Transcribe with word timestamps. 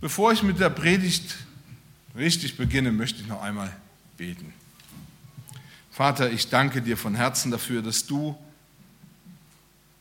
Bevor 0.00 0.32
ich 0.32 0.42
mit 0.42 0.60
der 0.60 0.70
Predigt 0.70 1.36
richtig 2.14 2.56
beginne, 2.56 2.92
möchte 2.92 3.22
ich 3.22 3.26
noch 3.26 3.42
einmal 3.42 3.74
beten. 4.16 4.52
Vater, 5.90 6.30
ich 6.30 6.48
danke 6.48 6.82
dir 6.82 6.96
von 6.96 7.14
Herzen 7.14 7.50
dafür, 7.50 7.80
dass 7.80 8.06
du 8.06 8.36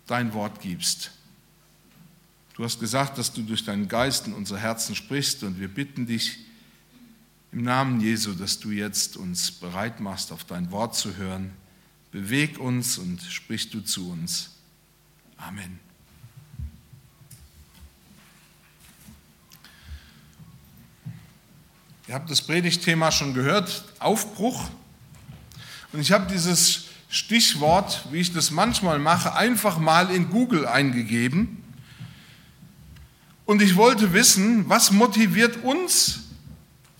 dein 0.08 0.34
Wort 0.34 0.60
gibst. 0.60 1.12
Du 2.56 2.64
hast 2.64 2.80
gesagt, 2.80 3.18
dass 3.18 3.32
du 3.32 3.42
durch 3.44 3.64
deinen 3.64 3.88
Geist 3.88 4.28
in 4.28 4.34
unsere 4.34 4.60
Herzen 4.60 4.96
sprichst 4.96 5.44
und 5.44 5.60
wir 5.60 5.70
bitten 5.70 6.06
dich 6.06 6.40
im 7.52 7.64
Namen 7.64 8.02
Jesu, 8.02 8.34
dass 8.34 8.60
du 8.60 8.72
jetzt 8.72 9.16
uns 9.16 9.52
bereit 9.52 10.02
machst, 10.02 10.34
auf 10.34 10.44
dein 10.44 10.72
Wort 10.72 10.96
zu 10.96 11.16
hören. 11.16 11.52
Beweg 12.12 12.60
uns 12.60 12.98
und 12.98 13.22
sprich 13.22 13.70
du 13.70 13.80
zu 13.82 14.10
uns. 14.10 14.52
Amen. 15.38 15.85
Ihr 22.08 22.14
habt 22.14 22.30
das 22.30 22.44
Predigtthema 22.44 23.12
schon 23.12 23.34
gehört, 23.34 23.84
Aufbruch. 23.98 24.70
Und 25.92 26.02
ich 26.02 26.12
habe 26.12 26.32
dieses 26.32 26.84
Stichwort, 27.10 28.06
wie 28.12 28.20
ich 28.20 28.32
das 28.32 28.52
manchmal 28.52 29.00
mache, 29.00 29.34
einfach 29.34 29.80
mal 29.80 30.12
in 30.12 30.30
Google 30.30 30.68
eingegeben. 30.68 31.64
Und 33.46 33.62
ich 33.64 33.76
wollte 33.76 34.14
wissen, 34.14 34.70
was 34.70 34.92
motiviert 34.92 35.64
uns, 35.64 36.20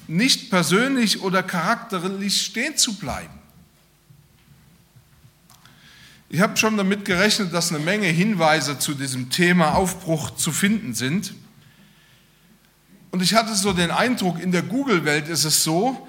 nicht 0.08 0.50
persönlich 0.50 1.22
oder 1.22 1.44
charakterlich 1.44 2.42
stehen 2.42 2.78
zu 2.78 2.96
bleiben. 2.96 3.34
Ich 6.30 6.42
habe 6.42 6.58
schon 6.58 6.78
damit 6.78 7.06
gerechnet, 7.06 7.54
dass 7.54 7.72
eine 7.72 7.84
Menge 7.84 8.08
Hinweise 8.08 8.80
zu 8.80 8.96
diesem 8.96 9.30
Thema 9.30 9.76
Aufbruch 9.76 10.32
zu 10.36 10.52
finden 10.52 10.96
sind. 10.96 11.36
Und 13.16 13.22
ich 13.22 13.34
hatte 13.34 13.56
so 13.56 13.72
den 13.72 13.92
Eindruck, 13.92 14.42
in 14.42 14.52
der 14.52 14.62
Google-Welt 14.62 15.30
ist 15.30 15.46
es 15.46 15.64
so, 15.64 16.06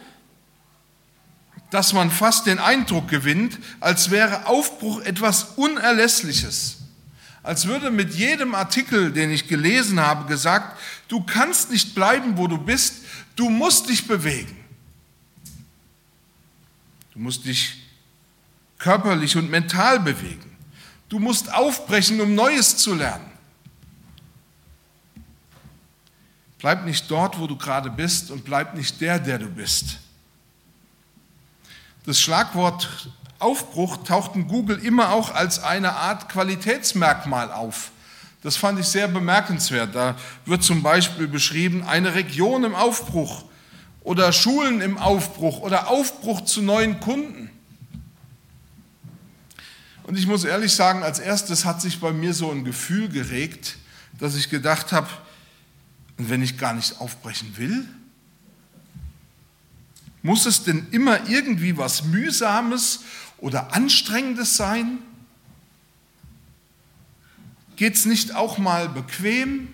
dass 1.70 1.92
man 1.92 2.11
fast 2.11 2.47
den 2.47 2.58
Eindruck 2.58 3.06
gewinnt, 3.06 3.61
als 3.78 4.11
wäre 4.11 4.47
Aufbruch 4.47 5.03
etwas 5.03 5.53
Unerlässliches. 5.55 6.78
Als 7.45 7.69
würde 7.69 7.92
mit 7.92 8.12
jedem 8.14 8.56
Artikel, 8.56 9.12
den 9.12 9.30
ich 9.30 9.47
gelesen 9.47 10.00
habe, 10.00 10.27
gesagt, 10.27 10.80
du 11.06 11.22
kannst 11.22 11.70
nicht 11.70 11.95
bleiben, 11.95 12.39
wo 12.39 12.48
du 12.48 12.58
bist, 12.58 13.05
du 13.36 13.50
musst 13.50 13.89
dich 13.89 14.08
bewegen. 14.08 14.56
Du 17.12 17.20
musst 17.20 17.45
dich 17.45 17.84
körperlich 18.78 19.36
und 19.36 19.48
mental 19.48 20.00
bewegen. 20.00 20.56
Du 21.08 21.20
musst 21.20 21.55
aufbrechen, 21.55 22.20
um 22.20 22.34
Neues 22.34 22.78
zu 22.78 22.95
lernen. 22.95 23.36
Bleib 26.58 26.84
nicht 26.84 27.10
dort, 27.10 27.38
wo 27.38 27.46
du 27.46 27.56
gerade 27.56 27.90
bist 27.90 28.30
und 28.30 28.44
bleib 28.44 28.74
nicht 28.74 29.00
der, 29.00 29.18
der 29.18 29.38
du 29.38 29.48
bist. 29.48 29.98
Das 32.06 32.20
Schlagwort 32.20 33.10
Aufbruch 33.38 33.98
taucht 34.04 34.34
in 34.34 34.48
Google 34.48 34.78
immer 34.78 35.12
auch 35.12 35.34
als 35.34 35.58
eine 35.62 35.92
Art 35.92 36.28
Qualitätsmerkmal 36.28 37.52
auf. 37.52 37.90
Das 38.42 38.56
fand 38.56 38.78
ich 38.78 38.86
sehr 38.86 39.08
bemerkenswert. 39.08 39.94
Da 39.94 40.14
wird 40.44 40.62
zum 40.62 40.82
Beispiel 40.82 41.27
beschrieben, 41.27 41.82
eine 41.82 42.14
Region 42.14 42.64
im 42.64 42.74
Aufbruch 42.74 43.44
oder 44.02 44.32
Schulen 44.32 44.80
im 44.80 44.98
Aufbruch 44.98 45.60
oder 45.60 45.88
Aufbruch 45.88 46.42
zu 46.42 46.62
neuen 46.62 47.00
Kunden. 47.00 47.50
Und 50.04 50.16
ich 50.16 50.28
muss 50.28 50.44
ehrlich 50.44 50.72
sagen, 50.72 51.02
als 51.02 51.18
erstes 51.18 51.64
hat 51.64 51.82
sich 51.82 52.00
bei 52.00 52.12
mir 52.12 52.32
so 52.32 52.50
ein 52.50 52.64
Gefühl 52.64 53.08
geregt, 53.08 53.77
dass 54.20 54.36
ich 54.36 54.48
gedacht 54.48 54.92
habe, 54.92 55.08
und 56.19 56.31
wenn 56.31 56.42
ich 56.42 56.59
gar 56.59 56.75
nicht 56.75 57.00
aufbrechen 57.00 57.56
will? 57.56 57.89
Muss 60.23 60.47
es 60.47 60.64
denn 60.64 60.89
immer 60.91 61.28
irgendwie 61.28 61.77
was 61.77 62.05
Mühsames 62.05 63.00
oder 63.39 63.75
Anstrengendes 63.75 64.57
sein? 64.57 64.98
Geht 67.77 67.95
es 67.95 68.07
nicht 68.07 68.35
auch 68.35 68.58
mal 68.58 68.89
bequem? 68.89 69.68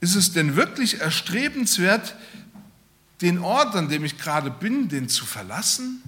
Ist 0.00 0.16
es 0.16 0.32
denn 0.32 0.56
wirklich 0.56 1.00
erstrebenswert, 1.00 2.16
den 3.20 3.38
Ort, 3.38 3.76
an 3.76 3.88
dem 3.88 4.04
ich 4.04 4.18
gerade 4.18 4.50
bin, 4.50 4.88
den 4.88 5.08
zu 5.08 5.24
verlassen? 5.24 6.02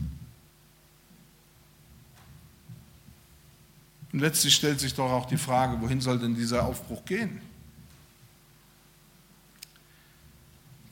Und 4.13 4.19
letztlich 4.21 4.55
stellt 4.55 4.81
sich 4.81 4.95
doch 4.95 5.11
auch 5.11 5.27
die 5.27 5.37
Frage, 5.37 5.81
wohin 5.81 6.01
soll 6.01 6.19
denn 6.19 6.35
dieser 6.35 6.65
Aufbruch 6.65 7.05
gehen? 7.05 7.41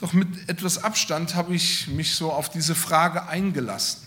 Doch 0.02 0.14
mit 0.14 0.48
etwas 0.48 0.82
Abstand 0.82 1.36
habe 1.36 1.54
ich 1.54 1.86
mich 1.86 2.16
so 2.16 2.32
auf 2.32 2.48
diese 2.48 2.74
Frage 2.74 3.28
eingelassen. 3.28 4.02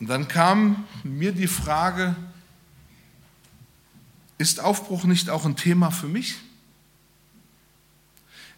Und 0.00 0.06
dann 0.06 0.28
kam 0.28 0.86
mir 1.04 1.32
die 1.32 1.46
Frage, 1.46 2.16
ist 4.38 4.60
Aufbruch 4.60 5.04
nicht 5.04 5.28
auch 5.28 5.44
ein 5.44 5.56
Thema 5.56 5.90
für 5.90 6.08
mich? 6.08 6.36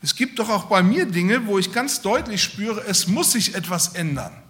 Es 0.02 0.14
gibt 0.14 0.38
doch 0.38 0.50
auch 0.50 0.66
bei 0.66 0.84
mir 0.84 1.06
Dinge, 1.06 1.48
wo 1.48 1.58
ich 1.58 1.72
ganz 1.72 2.00
deutlich 2.00 2.44
spüre, 2.44 2.84
es 2.86 3.08
muss 3.08 3.32
sich 3.32 3.56
etwas 3.56 3.96
ändern. 3.96 4.40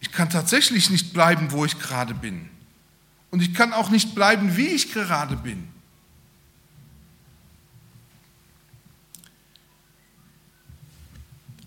Ich 0.00 0.12
kann 0.12 0.28
tatsächlich 0.28 0.90
nicht 0.90 1.14
bleiben, 1.14 1.52
wo 1.52 1.64
ich 1.64 1.78
gerade 1.78 2.12
bin. 2.12 2.50
Und 3.30 3.40
ich 3.40 3.54
kann 3.54 3.72
auch 3.72 3.88
nicht 3.88 4.14
bleiben, 4.14 4.58
wie 4.58 4.66
ich 4.66 4.92
gerade 4.92 5.36
bin. 5.36 5.71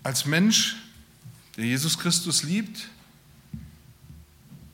Als 0.06 0.24
Mensch, 0.24 0.76
der 1.56 1.64
Jesus 1.64 1.98
Christus 1.98 2.44
liebt, 2.44 2.86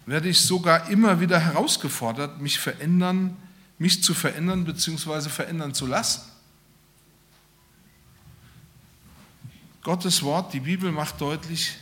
werde 0.05 0.29
ich 0.29 0.39
sogar 0.39 0.91
immer 0.91 1.21
wieder 1.21 1.41
herausgefordert, 1.41 2.43
mich 2.43 2.59
verändern, 2.59 3.35
mich 3.79 4.03
zu 4.03 4.13
verändern 4.13 4.67
bzw. 4.67 5.31
verändern 5.31 5.73
zu 5.73 5.87
lassen. 5.87 6.21
Gottes 9.83 10.23
Wort, 10.23 10.53
die 10.53 10.61
Bibel 10.61 10.93
macht 10.93 11.19
deutlich, 11.23 11.79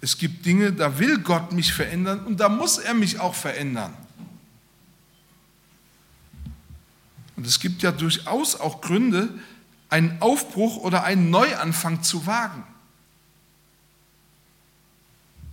es 0.00 0.18
gibt 0.18 0.44
Dinge, 0.44 0.72
da 0.72 0.98
will 0.98 1.20
Gott 1.20 1.52
mich 1.52 1.72
verändern 1.72 2.26
und 2.26 2.40
da 2.40 2.48
muss 2.48 2.78
er 2.78 2.94
mich 2.94 3.20
auch 3.20 3.36
verändern. 3.36 3.94
Und 7.36 7.46
es 7.46 7.60
gibt 7.60 7.84
ja 7.84 7.92
durchaus 7.92 8.58
auch 8.58 8.80
Gründe, 8.80 9.32
einen 9.90 10.20
Aufbruch 10.20 10.78
oder 10.78 11.04
einen 11.04 11.30
Neuanfang 11.30 12.02
zu 12.02 12.26
wagen. 12.26 12.64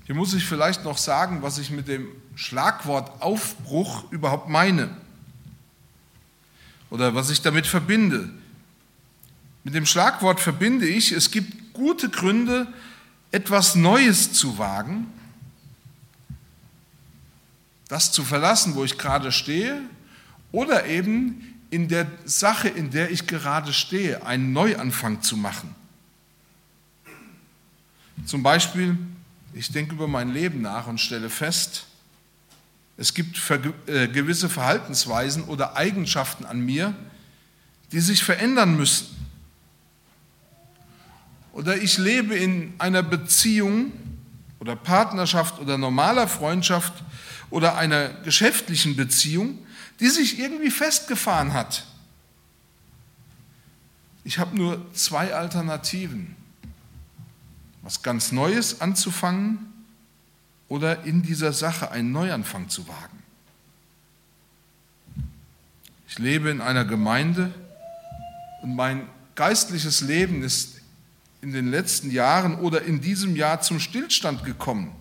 Hier 0.08 0.16
muss 0.16 0.34
ich 0.34 0.46
vielleicht 0.46 0.86
noch 0.86 0.98
sagen, 0.98 1.42
was 1.42 1.58
ich 1.58 1.70
mit 1.70 1.90
dem 1.90 2.08
Schlagwort 2.36 3.22
Aufbruch 3.22 4.10
überhaupt 4.10 4.48
meine 4.48 4.96
oder 6.90 7.14
was 7.14 7.30
ich 7.30 7.42
damit 7.42 7.68
verbinde. 7.68 8.30
Mit 9.66 9.76
dem 9.76 9.86
Schlagwort 9.86 10.40
verbinde 10.40 10.88
ich, 10.88 11.12
es 11.12 11.30
gibt 11.30 11.74
gute 11.74 12.08
Gründe, 12.08 12.72
etwas 13.32 13.76
Neues 13.76 14.32
zu 14.32 14.58
wagen, 14.58 15.08
das 17.90 18.14
zu 18.14 18.24
verlassen, 18.24 18.76
wo 18.76 18.86
ich 18.86 18.98
gerade 18.98 19.34
stehe, 19.34 19.82
oder 20.54 20.86
eben 20.86 21.54
in 21.70 21.90
der 21.90 22.10
Sache, 22.24 22.70
in 22.70 22.92
der 22.92 23.12
ich 23.12 23.28
gerade 23.28 23.74
stehe, 23.74 24.26
einen 24.26 24.54
Neuanfang 24.54 25.22
zu 25.22 25.36
machen. 25.36 25.76
Zum 28.26 28.42
Beispiel 28.42 28.98
ich 29.58 29.72
denke 29.72 29.96
über 29.96 30.08
mein 30.08 30.32
Leben 30.32 30.62
nach 30.62 30.86
und 30.86 31.02
stelle 31.02 31.30
fest, 31.30 31.88
es 32.96 33.14
gibt 33.14 33.40
äh, 33.88 34.08
gewisse 34.08 34.50
Verhaltensweisen 34.50 35.44
oder 35.46 35.76
Eigenschaften 35.76 36.46
an 36.46 36.60
mir, 36.60 36.96
die 37.92 38.00
sich 38.00 38.24
verändern 38.24 38.78
müssen. 38.78 39.08
Oder 41.54 41.78
ich 41.78 41.98
lebe 41.98 42.36
in 42.36 42.76
einer 42.78 43.02
Beziehung 43.02 43.92
oder 44.60 44.76
Partnerschaft 44.76 45.60
oder 45.60 45.78
normaler 45.78 46.28
Freundschaft 46.28 46.94
oder 47.50 47.78
einer 47.78 48.10
geschäftlichen 48.10 48.96
Beziehung, 48.96 49.58
die 50.00 50.10
sich 50.10 50.40
irgendwie 50.40 50.72
festgefahren 50.72 51.54
hat. 51.54 51.86
Ich 54.24 54.38
habe 54.38 54.56
nur 54.56 54.86
zwei 54.94 55.34
Alternativen 55.34 56.37
was 57.88 58.04
ganz 58.04 58.34
Neues 58.34 58.82
anzufangen 58.82 59.60
oder 60.68 61.04
in 61.04 61.22
dieser 61.22 61.54
Sache 61.54 61.90
einen 61.90 62.12
Neuanfang 62.12 62.68
zu 62.68 62.86
wagen. 62.86 63.24
Ich 66.10 66.20
lebe 66.20 66.50
in 66.50 66.60
einer 66.60 66.84
Gemeinde 66.84 67.50
und 68.62 68.76
mein 68.76 69.08
geistliches 69.36 70.02
Leben 70.02 70.44
ist 70.44 70.82
in 71.42 71.54
den 71.54 71.72
letzten 71.72 72.12
Jahren 72.12 72.60
oder 72.60 72.82
in 72.82 73.00
diesem 73.00 73.38
Jahr 73.38 73.62
zum 73.62 73.80
Stillstand 73.80 74.44
gekommen. 74.44 74.94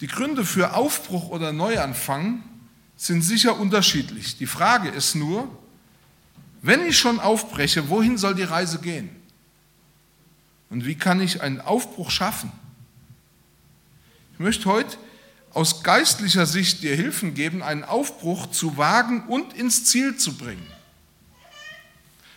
Die 0.00 0.08
Gründe 0.08 0.44
für 0.44 0.74
Aufbruch 0.74 1.28
oder 1.28 1.52
Neuanfang 1.52 2.42
sind 2.96 3.22
sicher 3.22 3.56
unterschiedlich. 3.56 4.36
Die 4.36 4.46
Frage 4.46 4.88
ist 4.88 5.14
nur, 5.14 5.48
wenn 6.60 6.84
ich 6.84 6.98
schon 6.98 7.20
aufbreche, 7.20 7.88
wohin 7.88 8.18
soll 8.18 8.34
die 8.34 8.42
Reise 8.42 8.80
gehen? 8.80 9.21
Und 10.72 10.86
wie 10.86 10.94
kann 10.94 11.20
ich 11.20 11.42
einen 11.42 11.60
Aufbruch 11.60 12.10
schaffen? 12.10 12.50
Ich 14.32 14.38
möchte 14.38 14.64
heute 14.64 14.96
aus 15.52 15.82
geistlicher 15.82 16.46
Sicht 16.46 16.82
dir 16.82 16.96
Hilfen 16.96 17.34
geben, 17.34 17.62
einen 17.62 17.84
Aufbruch 17.84 18.50
zu 18.50 18.78
wagen 18.78 19.24
und 19.26 19.52
ins 19.52 19.84
Ziel 19.84 20.16
zu 20.16 20.34
bringen. 20.38 20.66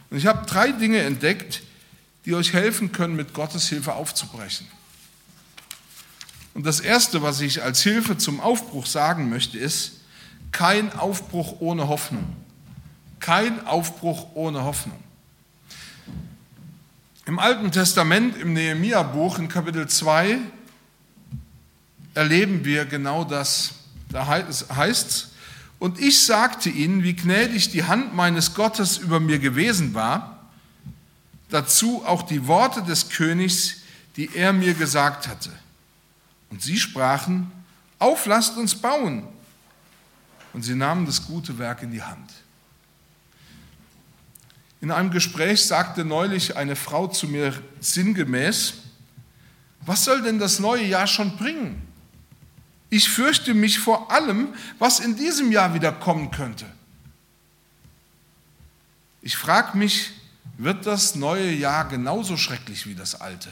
Und 0.09 0.17
ich 0.17 0.27
habe 0.27 0.45
drei 0.45 0.73
Dinge 0.73 0.99
entdeckt, 0.99 1.63
die 2.25 2.33
euch 2.33 2.51
helfen 2.51 2.91
können, 2.91 3.15
mit 3.15 3.33
Gottes 3.33 3.69
Hilfe 3.69 3.93
aufzubrechen. 3.93 4.67
Und 6.53 6.65
das 6.65 6.81
Erste, 6.81 7.21
was 7.21 7.39
ich 7.39 7.63
als 7.63 7.83
Hilfe 7.83 8.17
zum 8.17 8.41
Aufbruch 8.41 8.85
sagen 8.85 9.29
möchte, 9.29 9.57
ist, 9.57 10.01
kein 10.51 10.91
Aufbruch 10.91 11.61
ohne 11.61 11.87
Hoffnung. 11.87 12.35
Kein 13.21 13.65
Aufbruch 13.65 14.27
ohne 14.33 14.65
Hoffnung. 14.65 15.04
Im 17.27 17.39
Alten 17.39 17.71
Testament, 17.71 18.37
im 18.37 18.53
Nehemia-Buch 18.53 19.39
in 19.39 19.47
Kapitel 19.47 19.87
2, 19.87 20.37
erleben 22.13 22.63
wir 22.63 22.85
genau 22.85 23.23
das. 23.23 23.71
Da 24.09 24.27
heißt 24.27 25.09
es, 25.09 25.31
und 25.79 25.99
ich 25.99 26.23
sagte 26.23 26.69
ihnen, 26.69 27.01
wie 27.01 27.15
gnädig 27.15 27.71
die 27.71 27.85
Hand 27.85 28.13
meines 28.13 28.53
Gottes 28.53 28.97
über 28.97 29.19
mir 29.19 29.39
gewesen 29.39 29.95
war, 29.95 30.51
dazu 31.49 32.03
auch 32.05 32.21
die 32.21 32.45
Worte 32.45 32.83
des 32.83 33.09
Königs, 33.09 33.77
die 34.17 34.29
er 34.35 34.53
mir 34.53 34.75
gesagt 34.75 35.27
hatte. 35.27 35.51
Und 36.51 36.61
sie 36.61 36.77
sprachen, 36.77 37.51
auf, 37.97 38.27
lasst 38.27 38.55
uns 38.55 38.75
bauen. 38.75 39.27
Und 40.53 40.61
sie 40.61 40.75
nahmen 40.75 41.07
das 41.07 41.25
gute 41.25 41.57
Werk 41.57 41.81
in 41.81 41.91
die 41.91 42.03
Hand. 42.03 42.29
In 44.85 44.91
einem 44.91 45.09
Gespräch 45.09 45.65
sagte 45.65 46.05
neulich 46.05 46.57
eine 46.57 46.75
Frau 46.75 47.07
zu 47.07 47.27
mir 47.27 47.59
sinngemäß, 47.79 48.75
was 49.83 50.05
soll 50.05 50.21
denn 50.21 50.37
das 50.37 50.59
neue 50.59 50.85
Jahr 50.85 51.07
schon 51.07 51.37
bringen? 51.37 51.81
Ich 52.91 53.09
fürchte 53.09 53.55
mich 53.55 53.79
vor 53.79 54.11
allem, 54.11 54.49
was 54.77 54.99
in 54.99 55.15
diesem 55.17 55.51
Jahr 55.51 55.73
wieder 55.73 55.91
kommen 55.91 56.29
könnte. 56.29 56.67
Ich 59.23 59.35
frage 59.35 59.75
mich, 59.75 60.11
wird 60.59 60.85
das 60.85 61.15
neue 61.15 61.51
Jahr 61.51 61.87
genauso 61.87 62.37
schrecklich 62.37 62.85
wie 62.85 62.93
das 62.93 63.19
alte? 63.19 63.51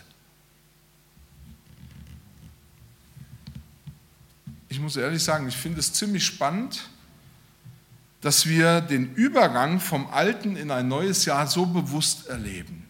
Ich 4.70 4.80
muss 4.80 4.98
ehrlich 4.98 5.24
sagen, 5.24 5.48
ich 5.48 5.58
finde 5.58 5.80
es 5.80 5.94
ziemlich 5.94 6.28
spannend, 6.28 6.88
dass 8.24 8.48
wir 8.48 8.80
den 8.80 9.14
Übergang 9.16 9.82
vom 9.82 10.08
alten 10.08 10.56
in 10.56 10.72
ein 10.72 10.88
neues 10.88 11.26
Jahr 11.26 11.46
so 11.46 11.66
bewusst 11.66 12.28
erleben. 12.28 12.88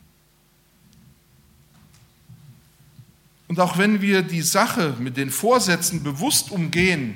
Und 3.48 3.60
auch 3.60 3.80
wenn 3.80 4.00
wir 4.00 4.22
die 4.22 4.44
Sache 4.44 4.96
mit 5.00 5.18
den 5.18 5.32
Vorsätzen 5.32 6.04
bewusst 6.04 6.52
umgehen, 6.52 7.16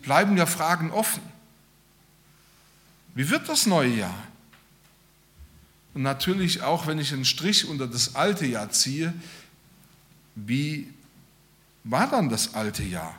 bleiben 0.00 0.38
ja 0.38 0.46
Fragen 0.46 0.90
offen. 0.90 1.22
Wie 3.14 3.28
wird 3.28 3.46
das 3.46 3.66
neue 3.66 3.94
Jahr? 3.94 4.18
Und 5.92 6.00
natürlich 6.00 6.62
auch, 6.62 6.86
wenn 6.86 6.98
ich 6.98 7.12
einen 7.12 7.26
Strich 7.26 7.68
unter 7.68 7.86
das 7.86 8.14
alte 8.14 8.46
Jahr 8.46 8.70
ziehe, 8.70 9.12
wie 10.34 10.90
war 11.84 12.08
dann 12.10 12.30
das 12.30 12.54
alte 12.54 12.84
Jahr? 12.84 13.14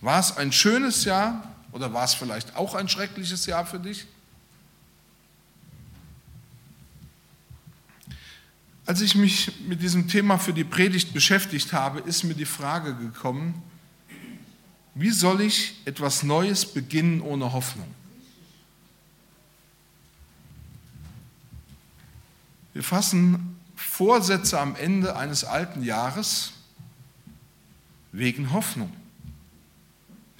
War 0.00 0.18
es 0.18 0.36
ein 0.36 0.50
schönes 0.50 1.04
Jahr 1.04 1.51
oder 1.72 1.92
war 1.92 2.04
es 2.04 2.14
vielleicht 2.14 2.54
auch 2.56 2.74
ein 2.74 2.88
schreckliches 2.88 3.46
Jahr 3.46 3.66
für 3.66 3.80
dich? 3.80 4.06
Als 8.84 9.00
ich 9.00 9.14
mich 9.14 9.60
mit 9.66 9.80
diesem 9.80 10.08
Thema 10.08 10.38
für 10.38 10.52
die 10.52 10.64
Predigt 10.64 11.12
beschäftigt 11.12 11.72
habe, 11.72 12.00
ist 12.00 12.24
mir 12.24 12.34
die 12.34 12.44
Frage 12.44 12.94
gekommen, 12.94 13.62
wie 14.94 15.10
soll 15.10 15.40
ich 15.40 15.80
etwas 15.86 16.22
Neues 16.22 16.66
beginnen 16.66 17.22
ohne 17.22 17.52
Hoffnung? 17.52 17.86
Wir 22.74 22.82
fassen 22.82 23.56
Vorsätze 23.76 24.58
am 24.58 24.76
Ende 24.76 25.16
eines 25.16 25.44
alten 25.44 25.82
Jahres 25.82 26.52
wegen 28.10 28.52
Hoffnung. 28.52 28.92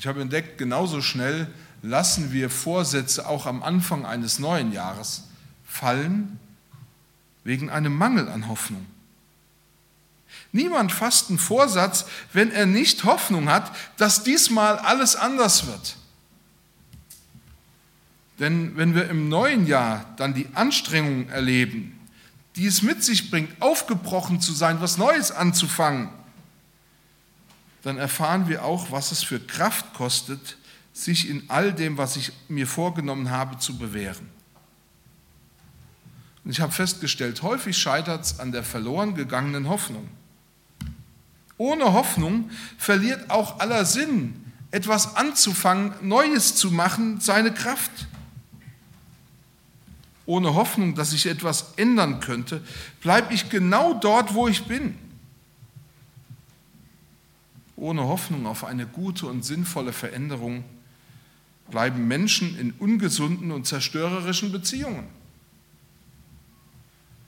Ich 0.02 0.08
habe 0.08 0.20
entdeckt, 0.20 0.58
genauso 0.58 1.00
schnell 1.00 1.46
lassen 1.80 2.32
wir 2.32 2.50
Vorsätze 2.50 3.28
auch 3.28 3.46
am 3.46 3.62
Anfang 3.62 4.04
eines 4.04 4.40
neuen 4.40 4.72
Jahres 4.72 5.28
fallen, 5.64 6.40
wegen 7.44 7.70
einem 7.70 7.96
Mangel 7.96 8.28
an 8.28 8.48
Hoffnung. 8.48 8.84
Niemand 10.50 10.90
fasst 10.90 11.28
einen 11.28 11.38
Vorsatz, 11.38 12.04
wenn 12.32 12.50
er 12.50 12.66
nicht 12.66 13.04
Hoffnung 13.04 13.48
hat, 13.48 13.70
dass 13.96 14.24
diesmal 14.24 14.76
alles 14.76 15.14
anders 15.14 15.68
wird. 15.68 15.94
Denn 18.40 18.76
wenn 18.76 18.96
wir 18.96 19.08
im 19.08 19.28
neuen 19.28 19.68
Jahr 19.68 20.12
dann 20.16 20.34
die 20.34 20.48
Anstrengungen 20.54 21.28
erleben, 21.28 21.96
die 22.56 22.66
es 22.66 22.82
mit 22.82 23.04
sich 23.04 23.30
bringt, 23.30 23.62
aufgebrochen 23.62 24.40
zu 24.40 24.52
sein, 24.52 24.80
was 24.80 24.98
Neues 24.98 25.30
anzufangen, 25.30 26.08
dann 27.82 27.98
erfahren 27.98 28.48
wir 28.48 28.64
auch, 28.64 28.90
was 28.90 29.12
es 29.12 29.22
für 29.22 29.40
Kraft 29.40 29.92
kostet, 29.94 30.56
sich 30.92 31.28
in 31.28 31.44
all 31.48 31.72
dem, 31.72 31.98
was 31.98 32.16
ich 32.16 32.32
mir 32.48 32.66
vorgenommen 32.66 33.30
habe, 33.30 33.58
zu 33.58 33.76
bewähren. 33.76 34.28
Und 36.44 36.50
ich 36.50 36.60
habe 36.60 36.72
festgestellt, 36.72 37.42
häufig 37.42 37.76
scheitert 37.78 38.24
es 38.24 38.40
an 38.40 38.52
der 38.52 38.62
verloren 38.62 39.14
gegangenen 39.14 39.68
Hoffnung. 39.68 40.08
Ohne 41.56 41.92
Hoffnung 41.92 42.50
verliert 42.78 43.30
auch 43.30 43.60
aller 43.60 43.84
Sinn, 43.84 44.52
etwas 44.70 45.16
anzufangen, 45.16 45.94
Neues 46.02 46.56
zu 46.56 46.70
machen, 46.72 47.20
seine 47.20 47.52
Kraft. 47.52 47.90
Ohne 50.26 50.54
Hoffnung, 50.54 50.94
dass 50.94 51.10
sich 51.10 51.26
etwas 51.26 51.74
ändern 51.76 52.20
könnte, 52.20 52.62
bleibe 53.00 53.34
ich 53.34 53.48
genau 53.50 53.94
dort, 53.94 54.34
wo 54.34 54.48
ich 54.48 54.64
bin. 54.64 54.98
Ohne 57.82 58.04
Hoffnung 58.04 58.46
auf 58.46 58.62
eine 58.62 58.86
gute 58.86 59.26
und 59.26 59.44
sinnvolle 59.44 59.92
Veränderung 59.92 60.62
bleiben 61.68 62.06
Menschen 62.06 62.56
in 62.56 62.70
ungesunden 62.70 63.50
und 63.50 63.66
zerstörerischen 63.66 64.52
Beziehungen. 64.52 65.08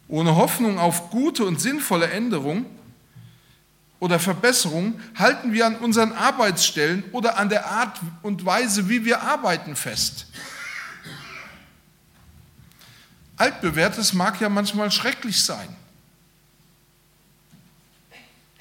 Ohne 0.07 0.37
Hoffnung 0.37 0.79
auf 0.79 1.11
gute 1.11 1.45
und 1.45 1.61
sinnvolle 1.61 2.09
Änderung 2.09 2.67
oder 3.99 4.21
Verbesserung 4.21 5.01
halten 5.17 5.53
wir 5.53 5.67
an 5.67 5.75
unseren 5.75 6.13
Arbeitsstellen 6.13 7.03
oder 7.11 7.37
an 7.37 7.49
der 7.49 7.67
Art 7.67 7.99
und 8.23 8.47
Weise, 8.47 8.89
wie 8.89 9.05
wir 9.05 9.23
arbeiten, 9.23 9.75
fest. 9.75 10.29
Altbewährtes 13.37 14.13
mag 14.13 14.41
ja 14.41 14.49
manchmal 14.49 14.93
schrecklich 14.93 15.43
sein. 15.43 15.75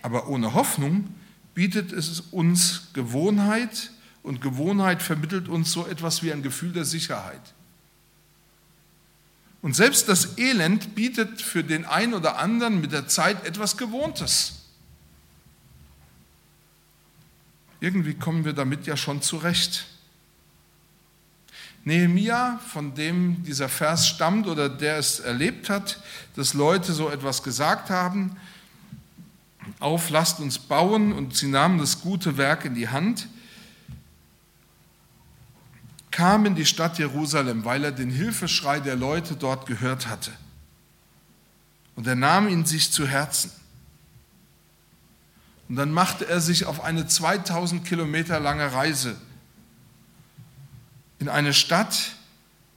Aber 0.01 0.27
ohne 0.27 0.55
Hoffnung 0.55 1.13
bietet 1.53 1.91
es 1.91 2.19
uns 2.31 2.87
Gewohnheit 2.93 3.91
und 4.23 4.41
Gewohnheit 4.41 5.01
vermittelt 5.01 5.49
uns 5.49 5.71
so 5.71 5.85
etwas 5.85 6.23
wie 6.23 6.31
ein 6.31 6.43
Gefühl 6.43 6.71
der 6.71 6.85
Sicherheit. 6.85 7.41
Und 9.61 9.75
selbst 9.75 10.09
das 10.09 10.37
Elend 10.37 10.93
bietet 10.95 11.41
für 11.41 11.63
den 11.63 11.85
einen 11.85 12.13
oder 12.13 12.37
anderen 12.37 12.81
mit 12.81 12.91
der 12.91 13.07
Zeit 13.07 13.45
etwas 13.45 13.77
Gewohntes. 13.77 14.63
Irgendwie 17.79 18.13
kommen 18.13 18.45
wir 18.45 18.53
damit 18.53 18.85
ja 18.87 18.97
schon 18.97 19.21
zurecht. 19.21 19.85
Nehemia, 21.85 22.59
von 22.67 22.95
dem 22.95 23.43
dieser 23.43 23.67
Vers 23.67 24.07
stammt 24.07 24.47
oder 24.47 24.69
der 24.69 24.97
es 24.97 25.19
erlebt 25.19 25.69
hat, 25.69 26.01
dass 26.35 26.53
Leute 26.53 26.93
so 26.93 27.09
etwas 27.09 27.43
gesagt 27.43 27.89
haben, 27.89 28.37
auf, 29.79 30.09
lasst 30.09 30.39
uns 30.39 30.59
bauen 30.59 31.13
und 31.13 31.35
sie 31.35 31.47
nahmen 31.47 31.77
das 31.77 32.01
gute 32.01 32.37
Werk 32.37 32.65
in 32.65 32.75
die 32.75 32.89
Hand, 32.89 33.27
kam 36.11 36.45
in 36.45 36.55
die 36.55 36.65
Stadt 36.65 36.99
Jerusalem, 36.99 37.65
weil 37.65 37.83
er 37.83 37.91
den 37.91 38.09
Hilfeschrei 38.09 38.79
der 38.79 38.95
Leute 38.95 39.35
dort 39.35 39.65
gehört 39.65 40.07
hatte. 40.07 40.31
Und 41.95 42.07
er 42.07 42.15
nahm 42.15 42.47
ihn 42.47 42.65
sich 42.65 42.91
zu 42.91 43.07
Herzen. 43.07 43.51
Und 45.69 45.75
dann 45.75 45.91
machte 45.91 46.27
er 46.27 46.39
sich 46.39 46.65
auf 46.65 46.83
eine 46.83 47.07
2000 47.07 47.85
Kilometer 47.85 48.39
lange 48.39 48.73
Reise 48.73 49.15
in 51.19 51.29
eine 51.29 51.53
Stadt, 51.53 52.15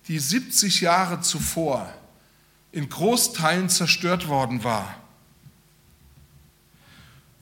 die 0.09 0.19
70 0.19 0.81
Jahre 0.81 1.21
zuvor 1.21 1.93
in 2.73 2.89
Großteilen 2.89 3.69
zerstört 3.69 4.29
worden 4.29 4.63
war. 4.63 4.95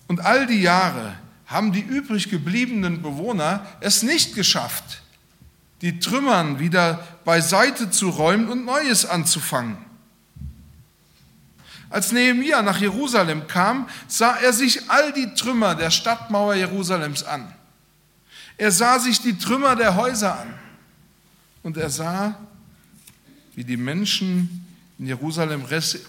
Und 0.07 0.21
all 0.21 0.47
die 0.47 0.61
Jahre 0.61 1.15
haben 1.47 1.73
die 1.73 1.81
übrig 1.81 2.31
gebliebenen 2.31 3.03
Bewohner 3.03 3.67
es 3.81 4.03
nicht 4.03 4.35
geschafft, 4.35 5.03
die 5.81 5.99
Trümmern 5.99 6.59
wieder 6.59 7.07
beiseite 7.25 7.91
zu 7.91 8.09
räumen 8.09 8.49
und 8.49 8.65
Neues 8.65 9.07
anzufangen. 9.07 9.77
Als 11.91 12.11
Nehemia 12.11 12.61
nach 12.63 12.81
Jerusalem 12.81 13.47
kam, 13.47 13.89
sah 14.09 14.35
er 14.37 14.53
sich 14.53 14.91
all 14.91 15.13
die 15.13 15.33
Trümmer 15.35 15.75
der 15.75 15.91
Stadtmauer 15.91 16.55
Jerusalems 16.55 17.23
an. 17.23 17.53
Er 18.57 18.73
sah 18.73 18.99
sich 18.99 19.21
die 19.21 19.39
Trümmer 19.39 19.77
der 19.77 19.95
Häuser 19.95 20.41
an. 20.41 20.55
Und 21.63 21.77
er 21.77 21.91
sah, 21.91 22.35
wie 23.55 23.65
die 23.65 23.77
Menschen 23.77 24.64
in 24.99 25.07
Jerusalem 25.07 25.65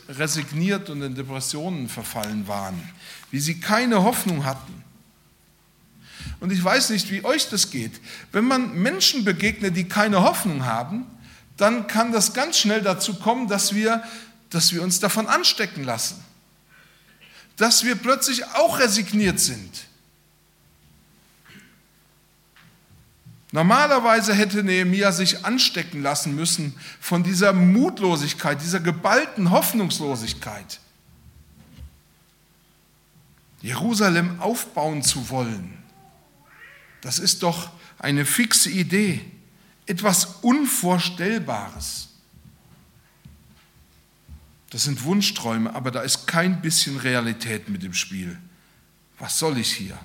resigniert 0.09 0.89
und 0.89 1.01
in 1.01 1.15
Depressionen 1.15 1.89
verfallen 1.89 2.47
waren, 2.47 2.81
wie 3.31 3.39
sie 3.39 3.59
keine 3.59 4.03
Hoffnung 4.03 4.45
hatten. 4.45 4.83
Und 6.39 6.51
ich 6.51 6.63
weiß 6.63 6.91
nicht, 6.91 7.09
wie 7.11 7.23
euch 7.23 7.49
das 7.49 7.71
geht. 7.71 7.93
Wenn 8.31 8.45
man 8.45 8.75
Menschen 8.75 9.25
begegnet, 9.25 9.75
die 9.75 9.87
keine 9.87 10.21
Hoffnung 10.21 10.65
haben, 10.65 11.05
dann 11.57 11.87
kann 11.87 12.11
das 12.11 12.33
ganz 12.33 12.57
schnell 12.57 12.81
dazu 12.81 13.15
kommen, 13.15 13.47
dass 13.47 13.73
wir, 13.73 14.03
dass 14.49 14.73
wir 14.73 14.83
uns 14.83 14.99
davon 14.99 15.27
anstecken 15.27 15.83
lassen. 15.83 16.23
Dass 17.57 17.83
wir 17.85 17.95
plötzlich 17.95 18.45
auch 18.45 18.79
resigniert 18.79 19.39
sind. 19.39 19.85
Normalerweise 23.55 24.33
hätte 24.33 24.65
Nehemia 24.65 25.13
sich 25.13 25.45
anstecken 25.45 26.01
lassen 26.01 26.35
müssen 26.35 26.75
von 26.99 27.23
dieser 27.23 27.53
Mutlosigkeit, 27.53 28.61
dieser 28.61 28.81
geballten 28.81 29.49
Hoffnungslosigkeit. 29.49 30.81
Jerusalem 33.61 34.41
aufbauen 34.41 35.03
zu 35.03 35.29
wollen, 35.29 35.77
das 36.99 37.17
ist 37.17 37.43
doch 37.43 37.69
eine 37.97 38.25
fixe 38.25 38.69
Idee, 38.69 39.23
etwas 39.85 40.25
Unvorstellbares. 40.41 42.09
Das 44.69 44.83
sind 44.83 45.05
Wunschträume, 45.05 45.73
aber 45.73 45.91
da 45.91 46.01
ist 46.01 46.27
kein 46.27 46.61
bisschen 46.61 46.97
Realität 46.97 47.69
mit 47.69 47.85
im 47.85 47.93
Spiel. 47.93 48.37
Was 49.17 49.39
soll 49.39 49.57
ich 49.57 49.73
hier? 49.73 49.97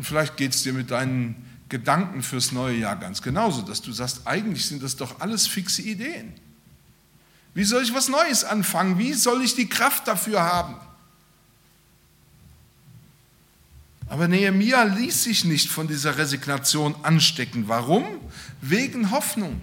Und 0.00 0.04
vielleicht 0.04 0.38
geht 0.38 0.54
es 0.54 0.62
dir 0.62 0.72
mit 0.72 0.90
deinen 0.90 1.34
Gedanken 1.68 2.22
fürs 2.22 2.52
neue 2.52 2.74
Jahr 2.74 2.96
ganz 2.96 3.20
genauso, 3.20 3.60
dass 3.60 3.82
du 3.82 3.92
sagst, 3.92 4.26
eigentlich 4.26 4.64
sind 4.64 4.82
das 4.82 4.96
doch 4.96 5.20
alles 5.20 5.46
fixe 5.46 5.82
Ideen. 5.82 6.32
Wie 7.52 7.64
soll 7.64 7.82
ich 7.82 7.92
was 7.92 8.08
Neues 8.08 8.44
anfangen? 8.44 8.96
Wie 8.96 9.12
soll 9.12 9.42
ich 9.44 9.56
die 9.56 9.68
Kraft 9.68 10.08
dafür 10.08 10.40
haben? 10.42 10.76
Aber 14.08 14.26
Nehemia 14.26 14.84
ließ 14.84 15.24
sich 15.24 15.44
nicht 15.44 15.68
von 15.68 15.86
dieser 15.86 16.16
Resignation 16.16 16.94
anstecken. 17.02 17.68
Warum? 17.68 18.06
Wegen 18.62 19.10
Hoffnung. 19.10 19.60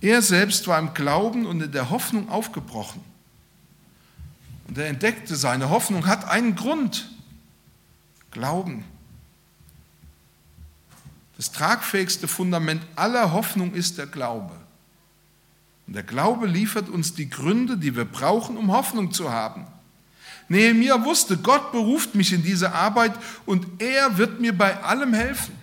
Er 0.00 0.22
selbst 0.22 0.66
war 0.66 0.78
im 0.78 0.94
Glauben 0.94 1.44
und 1.44 1.60
in 1.60 1.72
der 1.72 1.90
Hoffnung 1.90 2.30
aufgebrochen. 2.30 3.02
Und 4.66 4.78
er 4.78 4.86
entdeckte, 4.86 5.36
seine 5.36 5.68
Hoffnung 5.68 6.06
hat 6.06 6.26
einen 6.26 6.54
Grund. 6.56 7.10
Glauben. 8.30 8.84
Das 11.36 11.52
tragfähigste 11.52 12.26
Fundament 12.28 12.82
aller 12.96 13.32
Hoffnung 13.32 13.72
ist 13.74 13.98
der 13.98 14.06
Glaube. 14.06 14.54
Und 15.86 15.94
der 15.94 16.02
Glaube 16.02 16.46
liefert 16.46 16.88
uns 16.88 17.14
die 17.14 17.30
Gründe, 17.30 17.78
die 17.78 17.96
wir 17.96 18.04
brauchen, 18.04 18.56
um 18.56 18.72
Hoffnung 18.72 19.12
zu 19.12 19.30
haben. 19.30 19.66
Nehemiah 20.48 21.04
wusste, 21.04 21.36
Gott 21.36 21.72
beruft 21.72 22.14
mich 22.14 22.32
in 22.32 22.42
diese 22.42 22.72
Arbeit 22.72 23.12
und 23.46 23.66
er 23.80 24.18
wird 24.18 24.40
mir 24.40 24.56
bei 24.56 24.82
allem 24.82 25.14
helfen. 25.14 25.54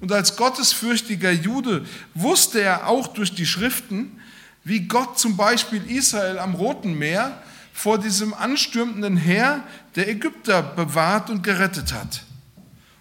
Und 0.00 0.12
als 0.12 0.36
gottesfürchtiger 0.36 1.32
Jude 1.32 1.86
wusste 2.14 2.60
er 2.60 2.86
auch 2.86 3.08
durch 3.08 3.34
die 3.34 3.46
Schriften, 3.46 4.20
wie 4.64 4.80
Gott 4.80 5.18
zum 5.18 5.36
Beispiel 5.36 5.82
Israel 5.90 6.38
am 6.38 6.54
Roten 6.54 6.98
Meer 6.98 7.42
vor 7.76 7.98
diesem 7.98 8.32
anstürmenden 8.32 9.18
Heer 9.18 9.62
der 9.96 10.08
Ägypter 10.08 10.62
bewahrt 10.62 11.28
und 11.28 11.42
gerettet 11.42 11.92
hat. 11.92 12.22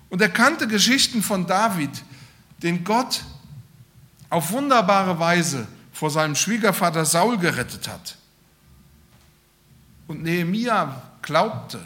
Und 0.09 0.21
er 0.21 0.27
kannte 0.27 0.67
Geschichten 0.67 1.23
von 1.23 1.47
David, 1.47 2.03
den 2.61 2.83
Gott 2.83 3.23
auf 4.29 4.51
wunderbare 4.51 5.17
Weise 5.17 5.65
vor 5.93 6.11
seinem 6.11 6.35
Schwiegervater 6.35 7.05
Saul 7.05 7.37
gerettet 7.37 7.87
hat. 7.87 8.17
Und 10.07 10.23
Nehemia 10.23 11.01
glaubte, 11.21 11.79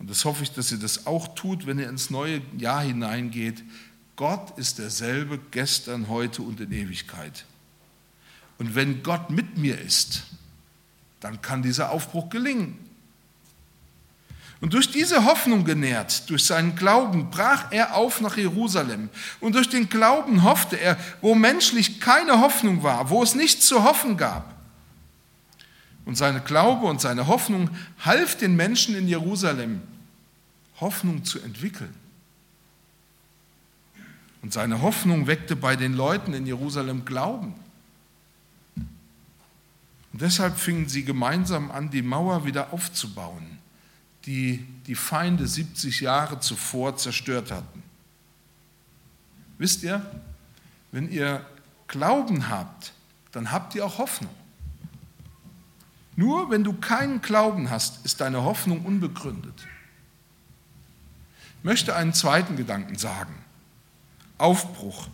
und 0.00 0.10
das 0.10 0.24
hoffe 0.24 0.42
ich, 0.42 0.50
dass 0.50 0.72
ihr 0.72 0.78
das 0.78 1.06
auch 1.06 1.36
tut, 1.36 1.68
wenn 1.68 1.78
ihr 1.78 1.88
ins 1.88 2.10
neue 2.10 2.42
Jahr 2.56 2.82
hineingeht, 2.82 3.62
Gott 4.16 4.58
ist 4.58 4.80
derselbe 4.80 5.38
gestern, 5.52 6.08
heute 6.08 6.42
und 6.42 6.58
in 6.58 6.72
Ewigkeit. 6.72 7.44
Und 8.58 8.74
wenn 8.74 9.04
Gott 9.04 9.30
mit 9.30 9.56
mir 9.56 9.80
ist, 9.80 10.24
dann 11.20 11.42
kann 11.42 11.62
dieser 11.62 11.90
Aufbruch 11.90 12.30
gelingen. 12.30 12.78
Und 14.60 14.74
durch 14.74 14.90
diese 14.90 15.24
Hoffnung 15.24 15.64
genährt, 15.64 16.28
durch 16.30 16.44
seinen 16.44 16.74
Glauben, 16.74 17.30
brach 17.30 17.70
er 17.70 17.94
auf 17.94 18.20
nach 18.20 18.36
Jerusalem. 18.36 19.08
Und 19.40 19.54
durch 19.54 19.68
den 19.68 19.88
Glauben 19.88 20.42
hoffte 20.42 20.80
er, 20.80 20.96
wo 21.20 21.36
menschlich 21.36 22.00
keine 22.00 22.40
Hoffnung 22.40 22.82
war, 22.82 23.08
wo 23.10 23.22
es 23.22 23.36
nichts 23.36 23.66
zu 23.66 23.84
hoffen 23.84 24.16
gab. 24.16 24.52
Und 26.04 26.16
seine 26.16 26.40
Glaube 26.40 26.86
und 26.86 27.00
seine 27.00 27.28
Hoffnung 27.28 27.70
half 28.00 28.36
den 28.36 28.56
Menschen 28.56 28.96
in 28.96 29.06
Jerusalem, 29.06 29.80
Hoffnung 30.80 31.24
zu 31.24 31.38
entwickeln. 31.40 31.94
Und 34.42 34.52
seine 34.52 34.82
Hoffnung 34.82 35.26
weckte 35.26 35.54
bei 35.54 35.76
den 35.76 35.94
Leuten 35.94 36.32
in 36.32 36.46
Jerusalem 36.46 37.04
Glauben. 37.04 37.54
Und 40.12 40.22
deshalb 40.22 40.58
fingen 40.58 40.88
sie 40.88 41.04
gemeinsam 41.04 41.70
an, 41.70 41.90
die 41.90 42.02
Mauer 42.02 42.44
wieder 42.44 42.72
aufzubauen, 42.72 43.58
die 44.24 44.64
die 44.86 44.94
Feinde 44.94 45.46
70 45.46 46.00
Jahre 46.00 46.40
zuvor 46.40 46.96
zerstört 46.96 47.50
hatten. 47.50 47.82
Wisst 49.58 49.82
ihr, 49.82 50.04
wenn 50.92 51.10
ihr 51.10 51.44
Glauben 51.88 52.48
habt, 52.48 52.92
dann 53.32 53.50
habt 53.50 53.74
ihr 53.74 53.84
auch 53.84 53.98
Hoffnung. 53.98 54.34
Nur 56.16 56.50
wenn 56.50 56.64
du 56.64 56.72
keinen 56.72 57.20
Glauben 57.20 57.70
hast, 57.70 58.04
ist 58.04 58.20
deine 58.20 58.42
Hoffnung 58.42 58.84
unbegründet. 58.84 59.66
Ich 61.58 61.64
möchte 61.64 61.94
einen 61.94 62.12
zweiten 62.12 62.56
Gedanken 62.56 62.96
sagen. 62.96 63.34
Aufbruch. 64.36 65.08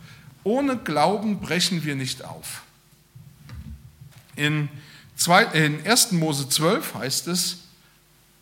Ohne 0.45 0.77
Glauben 0.77 1.41
brechen 1.41 1.85
wir 1.85 1.97
nicht 1.97 2.25
auf. 2.25 2.63
In 4.37 4.69
in 5.53 5.87
1. 5.87 6.13
Mose 6.13 6.49
12 6.49 6.95
heißt 6.95 7.29
es, 7.29 7.59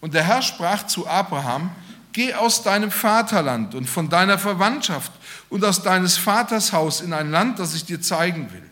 und 0.01 0.15
der 0.15 0.25
Herr 0.25 0.43
sprach 0.43 0.87
zu 0.87 1.07
Abraham, 1.07 1.71
geh 2.13 2.35
aus 2.35 2.63
deinem 2.63 2.91
Vaterland 2.91 3.75
und 3.75 3.89
von 3.89 4.09
deiner 4.09 4.39
Verwandtschaft 4.39 5.13
und 5.49 5.65
aus 5.65 5.83
deines 5.83 6.17
Vaters 6.17 6.73
Haus 6.73 7.01
in 7.01 7.13
ein 7.13 7.31
Land, 7.31 7.59
das 7.59 7.75
ich 7.75 7.85
dir 7.85 8.01
zeigen 8.01 8.53
will. 8.53 8.69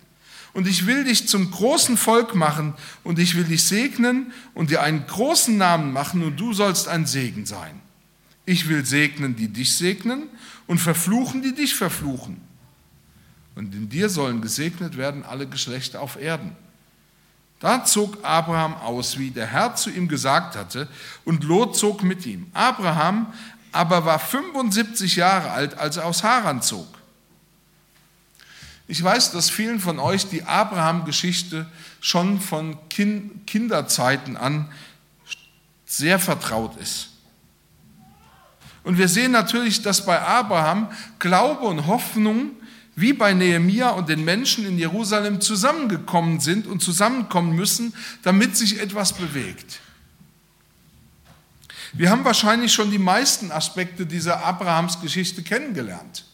Und 0.53 0.67
ich 0.67 0.87
will 0.87 1.05
dich 1.05 1.29
zum 1.29 1.50
großen 1.50 1.97
Volk 1.97 2.35
machen 2.35 2.75
und 3.05 3.19
ich 3.19 3.37
will 3.37 3.45
dich 3.45 3.65
segnen 3.65 4.33
und 4.55 4.71
dir 4.71 4.83
einen 4.83 5.07
großen 5.07 5.57
Namen 5.57 5.93
machen 5.93 6.25
und 6.25 6.39
du 6.41 6.53
sollst 6.53 6.89
ein 6.89 7.07
Segen 7.07 7.47
sein. 7.47 7.81
Ich 8.47 8.69
will 8.69 8.85
segnen, 8.85 9.37
die 9.37 9.49
dich 9.49 9.77
segnen 9.77 10.25
und 10.67 10.79
verfluchen, 10.79 11.43
die 11.43 11.55
dich 11.55 11.77
verfluchen. 11.77 12.41
Und 13.55 13.73
in 13.75 13.89
dir 13.89 14.09
sollen 14.09 14.41
gesegnet 14.41 14.97
werden 14.97 15.23
alle 15.23 15.47
Geschlechter 15.47 16.00
auf 16.00 16.21
Erden. 16.21 16.57
Da 17.61 17.85
zog 17.85 18.25
Abraham 18.25 18.75
aus, 18.75 19.19
wie 19.19 19.31
der 19.31 19.47
Herr 19.47 19.76
zu 19.76 19.90
ihm 19.90 20.09
gesagt 20.09 20.57
hatte, 20.57 20.88
und 21.25 21.45
Lot 21.45 21.76
zog 21.76 22.02
mit 22.02 22.26
ihm. 22.26 22.50
Abraham 22.55 23.33
aber 23.73 24.05
war 24.05 24.19
75 24.19 25.17
Jahre 25.17 25.50
alt, 25.50 25.79
als 25.79 25.97
er 25.99 26.07
aus 26.07 26.25
Haran 26.25 26.62
zog. 26.62 26.88
Ich 28.88 29.02
weiß, 29.02 29.31
dass 29.31 29.50
vielen 29.50 29.79
von 29.79 30.00
euch 30.00 30.29
die 30.29 30.43
Abraham-Geschichte 30.43 31.71
schon 32.00 32.40
von 32.40 32.76
Kinderzeiten 32.88 34.37
an 34.37 34.73
sehr 35.87 36.19
vertraut 36.19 36.76
ist. 36.79 37.11
Und 38.83 38.99
wir 38.99 39.09
sehen 39.09 39.31
natürlich, 39.31 39.83
dass 39.83 40.05
bei 40.05 40.21
Abraham 40.21 40.90
Glaube 41.19 41.67
und 41.67 41.87
Hoffnung 41.87 42.52
wie 42.97 43.12
bei 43.12 43.32
Nehemia 43.32 43.90
und 43.90 44.09
den 44.09 44.25
Menschen 44.25 44.66
in 44.66 44.78
Jerusalem 44.78 45.40
zusammengekommen 45.40 46.40
sind 46.40 46.66
und 46.66 46.82
zusammenkommen 46.82 47.54
müssen, 47.54 47.94
damit 48.23 48.56
sich 48.56 48.80
etwas 48.80 49.12
bewegt. 49.12 49.80
Wir 51.92 52.11
haben 52.11 52.25
wahrscheinlich 52.25 52.73
schon 52.73 52.90
die 52.90 52.99
meisten 52.99 53.50
Aspekte 53.50 54.06
dieser 54.06 54.44
Abrahams 54.44 55.00
Geschichte 55.00 55.42
kennengelernt. 55.42 56.25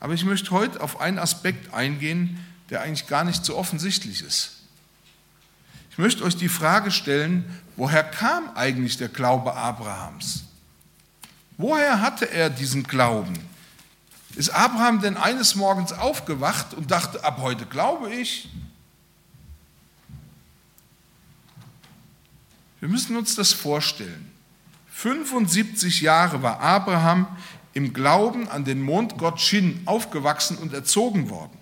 Aber 0.00 0.14
ich 0.14 0.24
möchte 0.24 0.50
heute 0.50 0.80
auf 0.80 1.00
einen 1.00 1.18
Aspekt 1.18 1.72
eingehen, 1.72 2.44
der 2.70 2.80
eigentlich 2.80 3.06
gar 3.06 3.22
nicht 3.22 3.44
so 3.44 3.56
offensichtlich 3.56 4.22
ist. 4.22 4.62
Ich 5.90 5.98
möchte 5.98 6.24
euch 6.24 6.36
die 6.36 6.48
Frage 6.48 6.90
stellen, 6.90 7.44
woher 7.76 8.02
kam 8.02 8.50
eigentlich 8.56 8.96
der 8.96 9.08
Glaube 9.08 9.54
Abrahams? 9.54 10.44
Woher 11.58 12.00
hatte 12.00 12.30
er 12.30 12.50
diesen 12.50 12.82
Glauben? 12.82 13.38
Ist 14.34 14.50
Abraham 14.50 15.00
denn 15.00 15.16
eines 15.16 15.54
Morgens 15.54 15.92
aufgewacht 15.92 16.74
und 16.74 16.90
dachte, 16.90 17.22
ab 17.24 17.38
heute 17.40 17.66
glaube 17.66 18.12
ich? 18.12 18.48
Wir 22.80 22.88
müssen 22.88 23.16
uns 23.16 23.34
das 23.34 23.52
vorstellen. 23.52 24.30
75 24.90 26.00
Jahre 26.00 26.42
war 26.42 26.60
Abraham 26.60 27.26
im 27.74 27.92
Glauben 27.92 28.48
an 28.48 28.64
den 28.64 28.80
Mondgott 28.82 29.40
Shin 29.40 29.82
aufgewachsen 29.84 30.56
und 30.58 30.72
erzogen 30.72 31.30
worden. 31.30 31.56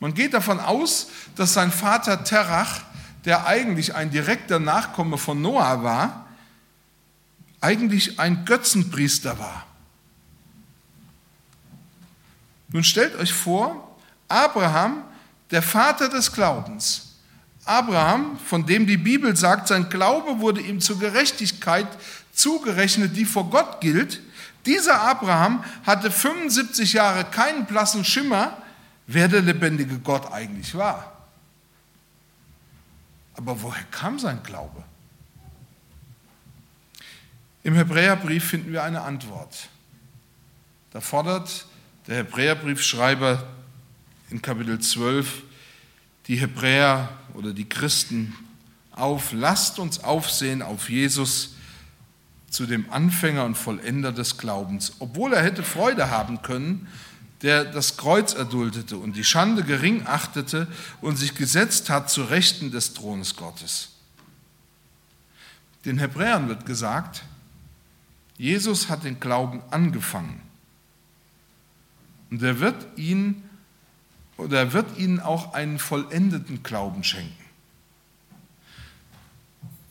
Man 0.00 0.14
geht 0.14 0.34
davon 0.34 0.60
aus, 0.60 1.08
dass 1.34 1.54
sein 1.54 1.72
Vater 1.72 2.24
Terach, 2.24 2.82
der 3.24 3.46
eigentlich 3.46 3.94
ein 3.94 4.10
direkter 4.10 4.58
Nachkomme 4.58 5.18
von 5.18 5.40
Noah 5.40 5.82
war, 5.82 6.26
eigentlich 7.60 8.20
ein 8.20 8.44
Götzenpriester 8.44 9.38
war. 9.38 9.67
Nun 12.68 12.84
stellt 12.84 13.16
euch 13.16 13.32
vor, 13.32 13.96
Abraham, 14.28 15.02
der 15.50 15.62
Vater 15.62 16.08
des 16.08 16.32
Glaubens. 16.32 17.16
Abraham, 17.64 18.38
von 18.38 18.66
dem 18.66 18.86
die 18.86 18.96
Bibel 18.96 19.36
sagt, 19.36 19.68
sein 19.68 19.88
Glaube 19.88 20.40
wurde 20.40 20.60
ihm 20.60 20.80
zur 20.80 20.98
Gerechtigkeit 20.98 21.86
zugerechnet, 22.32 23.16
die 23.16 23.24
vor 23.24 23.50
Gott 23.50 23.80
gilt. 23.80 24.20
Dieser 24.64 25.00
Abraham 25.00 25.64
hatte 25.84 26.10
75 26.10 26.94
Jahre 26.94 27.24
keinen 27.24 27.66
blassen 27.66 28.04
Schimmer, 28.04 28.56
wer 29.06 29.28
der 29.28 29.42
lebendige 29.42 29.98
Gott 29.98 30.30
eigentlich 30.32 30.74
war. 30.74 31.12
Aber 33.34 33.62
woher 33.62 33.84
kam 33.90 34.18
sein 34.18 34.42
Glaube? 34.42 34.82
Im 37.62 37.74
Hebräerbrief 37.74 38.44
finden 38.44 38.72
wir 38.72 38.82
eine 38.82 39.02
Antwort. 39.02 39.68
Da 40.90 41.00
fordert 41.00 41.66
der 42.08 42.16
Hebräerbriefschreiber 42.16 43.46
in 44.30 44.42
Kapitel 44.42 44.78
12 44.80 45.42
die 46.26 46.36
Hebräer 46.36 47.10
oder 47.34 47.52
die 47.52 47.68
Christen 47.68 48.34
auf, 48.92 49.32
lasst 49.32 49.78
uns 49.78 50.02
aufsehen 50.02 50.62
auf 50.62 50.90
Jesus, 50.90 51.54
zu 52.50 52.66
dem 52.66 52.90
Anfänger 52.90 53.44
und 53.44 53.56
Vollender 53.56 54.10
des 54.10 54.38
Glaubens, 54.38 54.94
obwohl 55.00 55.34
er 55.34 55.42
hätte 55.42 55.62
Freude 55.62 56.10
haben 56.10 56.40
können, 56.40 56.88
der 57.42 57.66
das 57.66 57.98
Kreuz 57.98 58.32
erduldete 58.32 58.96
und 58.96 59.14
die 59.14 59.24
Schande 59.24 59.62
gering 59.62 60.06
achtete 60.06 60.66
und 61.02 61.16
sich 61.16 61.34
gesetzt 61.34 61.90
hat 61.90 62.10
zu 62.10 62.24
Rechten 62.24 62.70
des 62.70 62.94
Thrones 62.94 63.36
Gottes. 63.36 63.90
Den 65.84 65.98
Hebräern 65.98 66.48
wird 66.48 66.64
gesagt, 66.64 67.22
Jesus 68.38 68.88
hat 68.88 69.04
den 69.04 69.20
Glauben 69.20 69.62
angefangen. 69.70 70.47
Und 72.30 72.42
er 72.42 72.60
wird 72.60 72.86
ihn 72.96 73.42
oder 74.36 74.58
er 74.58 74.72
wird 74.72 74.98
ihnen 74.98 75.20
auch 75.20 75.52
einen 75.54 75.78
vollendeten 75.78 76.62
Glauben 76.62 77.02
schenken. 77.04 77.34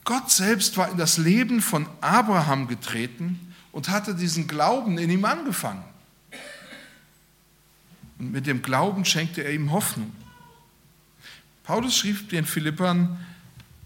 Gott 0.06 0.32
selbst 0.32 0.78
war 0.78 0.90
in 0.90 0.98
das 0.98 1.18
Leben 1.18 1.62
von 1.62 1.86
Abraham 2.00 2.68
getreten 2.68 3.54
und 3.74 3.90
hatte 3.90 4.16
diesen 4.16 4.48
Glauben 4.48 4.98
in 4.98 5.10
ihm 5.10 5.26
angefangen. 5.26 5.84
Und 8.18 8.32
mit 8.32 8.48
dem 8.48 8.62
Glauben 8.62 9.04
schenkte 9.04 9.44
er 9.44 9.54
ihm 9.54 9.72
Hoffnung. 9.72 10.16
Paulus 11.64 11.98
schrieb 11.98 12.30
den 12.30 12.46
Philippern, 12.46 13.20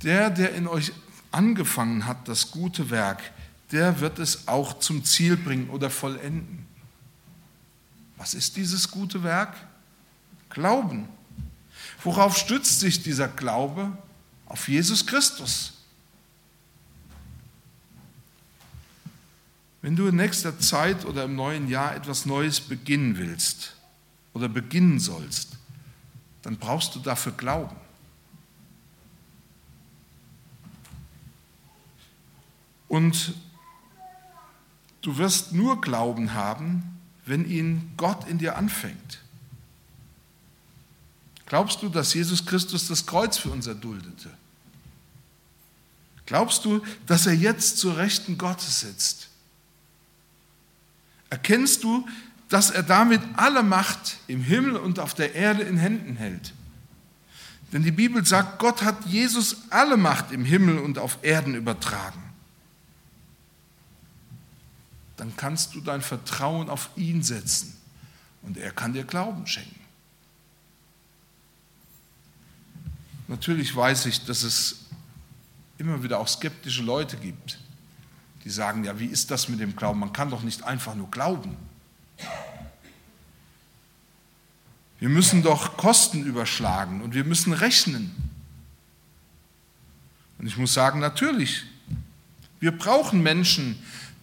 der, 0.03 0.29
der 0.29 0.53
in 0.53 0.67
euch 0.67 0.91
angefangen 1.31 2.05
hat, 2.05 2.27
das 2.27 2.51
gute 2.51 2.91
Werk, 2.91 3.31
der 3.71 3.99
wird 3.99 4.19
es 4.19 4.47
auch 4.47 4.77
zum 4.79 5.03
Ziel 5.03 5.37
bringen 5.37 5.69
oder 5.69 5.89
vollenden. 5.89 6.67
Was 8.21 8.35
ist 8.35 8.55
dieses 8.55 8.91
gute 8.91 9.23
Werk? 9.23 9.55
Glauben. 10.51 11.09
Worauf 12.03 12.37
stützt 12.37 12.79
sich 12.79 13.01
dieser 13.01 13.27
Glaube? 13.27 13.97
Auf 14.45 14.67
Jesus 14.67 15.07
Christus. 15.07 15.73
Wenn 19.81 19.95
du 19.95 20.05
in 20.05 20.17
nächster 20.17 20.59
Zeit 20.59 21.03
oder 21.05 21.23
im 21.23 21.35
neuen 21.35 21.67
Jahr 21.67 21.95
etwas 21.95 22.27
Neues 22.27 22.61
beginnen 22.61 23.17
willst 23.17 23.75
oder 24.33 24.47
beginnen 24.47 24.99
sollst, 24.99 25.57
dann 26.43 26.57
brauchst 26.57 26.93
du 26.93 26.99
dafür 26.99 27.31
Glauben. 27.31 27.75
Und 32.87 33.33
Du 35.01 35.17
wirst 35.17 35.51
nur 35.51 35.81
Glauben 35.81 36.33
haben, 36.33 36.90
wenn 37.25 37.49
ihn 37.49 37.91
Gott 37.97 38.27
in 38.27 38.37
dir 38.37 38.57
anfängt. 38.57 39.19
Glaubst 41.45 41.81
du, 41.81 41.89
dass 41.89 42.13
Jesus 42.13 42.45
Christus 42.45 42.87
das 42.87 43.05
Kreuz 43.05 43.37
für 43.37 43.49
uns 43.49 43.67
erduldete? 43.67 44.29
Glaubst 46.25 46.63
du, 46.63 46.81
dass 47.07 47.27
er 47.27 47.33
jetzt 47.33 47.77
zur 47.77 47.97
Rechten 47.97 48.37
Gottes 48.37 48.79
sitzt? 48.79 49.27
Erkennst 51.29 51.83
du, 51.83 52.07
dass 52.47 52.69
er 52.69 52.83
damit 52.83 53.21
alle 53.35 53.63
Macht 53.63 54.17
im 54.27 54.41
Himmel 54.41 54.77
und 54.77 54.99
auf 54.99 55.13
der 55.13 55.35
Erde 55.35 55.63
in 55.63 55.77
Händen 55.77 56.15
hält? 56.15 56.53
Denn 57.73 57.83
die 57.83 57.91
Bibel 57.91 58.25
sagt, 58.25 58.59
Gott 58.59 58.81
hat 58.81 59.05
Jesus 59.05 59.57
alle 59.69 59.97
Macht 59.97 60.31
im 60.31 60.43
Himmel 60.45 60.79
und 60.79 60.97
auf 60.97 61.19
Erden 61.21 61.55
übertragen 61.55 62.30
dann 65.21 65.37
kannst 65.37 65.75
du 65.75 65.81
dein 65.81 66.01
Vertrauen 66.01 66.67
auf 66.67 66.89
ihn 66.95 67.21
setzen 67.21 67.77
und 68.41 68.57
er 68.57 68.71
kann 68.71 68.93
dir 68.93 69.03
Glauben 69.03 69.45
schenken. 69.45 69.79
Natürlich 73.27 73.75
weiß 73.75 74.07
ich, 74.07 74.25
dass 74.25 74.41
es 74.41 74.85
immer 75.77 76.01
wieder 76.01 76.19
auch 76.19 76.27
skeptische 76.27 76.81
Leute 76.81 77.17
gibt, 77.17 77.59
die 78.43 78.49
sagen, 78.49 78.83
ja, 78.83 78.97
wie 78.97 79.05
ist 79.05 79.29
das 79.29 79.47
mit 79.47 79.59
dem 79.59 79.75
Glauben? 79.75 79.99
Man 79.99 80.11
kann 80.11 80.31
doch 80.31 80.41
nicht 80.41 80.63
einfach 80.63 80.95
nur 80.95 81.11
glauben. 81.11 81.55
Wir 84.97 85.09
müssen 85.09 85.43
doch 85.43 85.77
Kosten 85.77 86.25
überschlagen 86.25 86.99
und 87.03 87.13
wir 87.13 87.25
müssen 87.25 87.53
rechnen. 87.53 88.15
Und 90.39 90.47
ich 90.47 90.57
muss 90.57 90.73
sagen, 90.73 90.99
natürlich, 90.99 91.65
wir 92.59 92.75
brauchen 92.75 93.21
Menschen, 93.21 93.77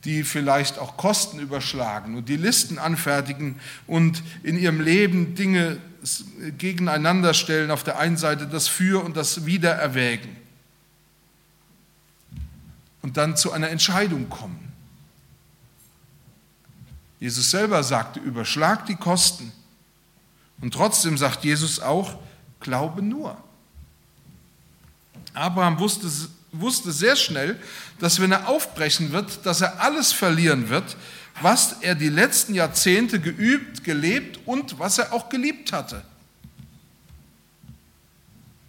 die 0.04 0.22
vielleicht 0.24 0.78
auch 0.78 0.96
Kosten 0.96 1.38
überschlagen 1.38 2.16
und 2.16 2.28
die 2.28 2.36
Listen 2.36 2.78
anfertigen 2.78 3.60
und 3.86 4.22
in 4.42 4.58
ihrem 4.58 4.80
Leben 4.80 5.34
Dinge 5.34 5.78
gegeneinander 6.56 7.34
stellen, 7.34 7.70
auf 7.70 7.82
der 7.82 7.98
einen 7.98 8.16
Seite 8.16 8.46
das 8.46 8.68
Für 8.68 9.04
und 9.04 9.16
das 9.16 9.44
Wider 9.46 9.72
erwägen 9.72 10.36
und 13.02 13.16
dann 13.16 13.36
zu 13.36 13.52
einer 13.52 13.70
Entscheidung 13.70 14.28
kommen. 14.28 14.72
Jesus 17.20 17.50
selber 17.50 17.82
sagte, 17.82 18.20
überschlag 18.20 18.86
die 18.86 18.96
Kosten. 18.96 19.52
Und 20.60 20.74
trotzdem 20.74 21.16
sagt 21.18 21.42
Jesus 21.44 21.80
auch, 21.80 22.18
glaube 22.60 23.02
nur. 23.02 23.36
Abraham 25.34 25.78
wusste 25.78 26.08
wusste 26.60 26.92
sehr 26.92 27.16
schnell, 27.16 27.58
dass 27.98 28.20
wenn 28.20 28.32
er 28.32 28.48
aufbrechen 28.48 29.12
wird, 29.12 29.44
dass 29.46 29.60
er 29.60 29.80
alles 29.80 30.12
verlieren 30.12 30.68
wird, 30.68 30.96
was 31.40 31.76
er 31.80 31.94
die 31.94 32.08
letzten 32.08 32.54
Jahrzehnte 32.54 33.20
geübt, 33.20 33.84
gelebt 33.84 34.40
und 34.46 34.78
was 34.78 34.98
er 34.98 35.12
auch 35.12 35.28
geliebt 35.28 35.72
hatte. 35.72 36.02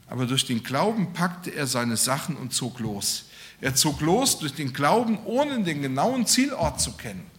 Aber 0.07 0.25
durch 0.25 0.45
den 0.45 0.63
Glauben 0.63 1.13
packte 1.13 1.51
er 1.51 1.67
seine 1.67 1.97
Sachen 1.97 2.35
und 2.35 2.53
zog 2.53 2.79
los. 2.79 3.25
Er 3.61 3.75
zog 3.75 4.01
los 4.01 4.39
durch 4.39 4.53
den 4.53 4.73
Glauben, 4.73 5.19
ohne 5.25 5.63
den 5.63 5.81
genauen 5.81 6.25
Zielort 6.25 6.81
zu 6.81 6.93
kennen. 6.93 7.29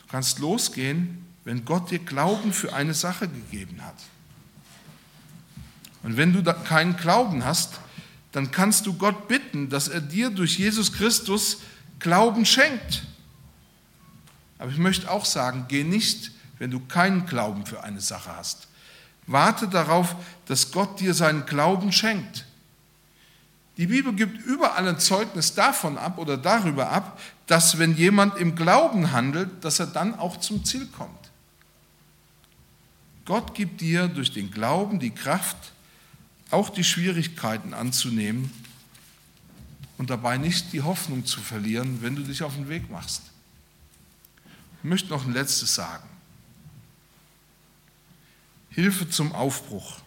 Du 0.00 0.06
kannst 0.08 0.38
losgehen, 0.38 1.24
wenn 1.44 1.64
Gott 1.64 1.90
dir 1.90 2.00
Glauben 2.00 2.52
für 2.52 2.72
eine 2.72 2.94
Sache 2.94 3.28
gegeben 3.28 3.84
hat. 3.84 3.96
Und 6.02 6.16
wenn 6.16 6.32
du 6.32 6.42
keinen 6.64 6.96
Glauben 6.96 7.44
hast, 7.44 7.80
dann 8.32 8.50
kannst 8.50 8.86
du 8.86 8.94
Gott 8.94 9.28
bitten, 9.28 9.68
dass 9.68 9.88
er 9.88 10.00
dir 10.00 10.30
durch 10.30 10.58
Jesus 10.58 10.92
Christus 10.92 11.58
Glauben 11.98 12.46
schenkt. 12.46 13.02
Aber 14.58 14.70
ich 14.70 14.78
möchte 14.78 15.10
auch 15.10 15.24
sagen, 15.24 15.66
geh 15.68 15.84
nicht, 15.84 16.32
wenn 16.58 16.70
du 16.70 16.80
keinen 16.80 17.26
Glauben 17.26 17.66
für 17.66 17.82
eine 17.82 18.00
Sache 18.00 18.34
hast. 18.36 18.68
Warte 19.26 19.68
darauf, 19.68 20.16
dass 20.46 20.70
Gott 20.72 21.00
dir 21.00 21.14
seinen 21.14 21.46
Glauben 21.46 21.92
schenkt. 21.92 22.46
Die 23.76 23.86
Bibel 23.86 24.12
gibt 24.12 24.44
überall 24.44 24.86
ein 24.88 24.98
Zeugnis 24.98 25.54
davon 25.54 25.96
ab 25.96 26.18
oder 26.18 26.36
darüber 26.36 26.90
ab, 26.90 27.18
dass 27.46 27.78
wenn 27.78 27.96
jemand 27.96 28.36
im 28.36 28.54
Glauben 28.54 29.12
handelt, 29.12 29.64
dass 29.64 29.80
er 29.80 29.86
dann 29.86 30.14
auch 30.18 30.36
zum 30.38 30.64
Ziel 30.64 30.86
kommt. 30.86 31.30
Gott 33.24 33.54
gibt 33.54 33.80
dir 33.80 34.08
durch 34.08 34.32
den 34.32 34.50
Glauben 34.50 34.98
die 34.98 35.14
Kraft, 35.14 35.72
auch 36.50 36.70
die 36.70 36.84
Schwierigkeiten 36.84 37.74
anzunehmen 37.74 38.50
und 39.98 40.10
dabei 40.10 40.38
nicht 40.38 40.72
die 40.72 40.82
Hoffnung 40.82 41.26
zu 41.26 41.40
verlieren, 41.40 42.02
wenn 42.02 42.16
du 42.16 42.22
dich 42.22 42.42
auf 42.42 42.54
den 42.54 42.68
Weg 42.68 42.90
machst. 42.90 43.22
Ich 44.82 44.88
möchte 44.88 45.10
noch 45.10 45.26
ein 45.26 45.32
letztes 45.32 45.74
sagen. 45.74 46.08
Hilfe 48.70 49.08
zum 49.08 49.32
Aufbruch. 49.32 49.98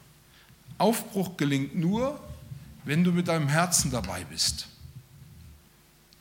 Aufbruch 0.77 1.37
gelingt 1.37 1.75
nur, 1.75 2.19
wenn 2.85 3.03
du 3.03 3.11
mit 3.11 3.27
deinem 3.27 3.47
Herzen 3.47 3.91
dabei 3.91 4.23
bist. 4.25 4.67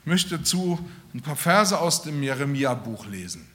Ich 0.00 0.06
möchte 0.06 0.36
dazu 0.36 0.78
ein 1.14 1.22
paar 1.22 1.36
Verse 1.36 1.78
aus 1.78 2.02
dem 2.02 2.22
Jeremia-Buch 2.22 3.06
lesen. 3.06 3.46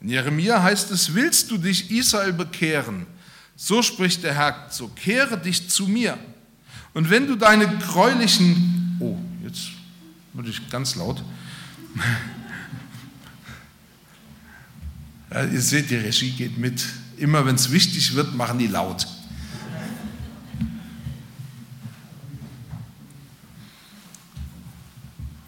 In 0.00 0.08
Jeremia 0.08 0.62
heißt 0.62 0.90
es, 0.92 1.14
willst 1.14 1.50
du 1.50 1.58
dich 1.58 1.90
Israel 1.90 2.32
bekehren? 2.32 3.06
So 3.60 3.82
spricht 3.82 4.22
der 4.22 4.36
Herr, 4.36 4.68
so 4.70 4.86
kehre 4.86 5.36
dich 5.36 5.68
zu 5.68 5.88
mir. 5.88 6.16
Und 6.94 7.10
wenn 7.10 7.26
du 7.26 7.34
deine 7.34 7.66
gräulichen, 7.78 8.96
oh, 9.00 9.18
jetzt 9.42 9.70
wurde 10.32 10.48
ich 10.48 10.70
ganz 10.70 10.94
laut. 10.94 11.24
Ja, 15.30 15.44
ihr 15.44 15.60
seht, 15.60 15.90
die 15.90 15.96
Regie 15.96 16.30
geht 16.30 16.56
mit. 16.56 16.86
Immer 17.16 17.44
wenn 17.44 17.56
es 17.56 17.72
wichtig 17.72 18.14
wird, 18.14 18.32
machen 18.36 18.60
die 18.60 18.68
laut. 18.68 19.08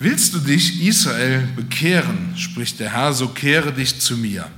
Willst 0.01 0.35
du 0.35 0.41
dich, 0.41 0.83
Israel, 0.83 1.47
bekehren, 1.55 2.37
spricht 2.37 2.81
der 2.81 2.93
Herr, 2.93 3.13
so 3.13 3.29
kehre 3.29 3.73
dich 3.73 4.01
zu 4.01 4.17
mir. 4.17 4.51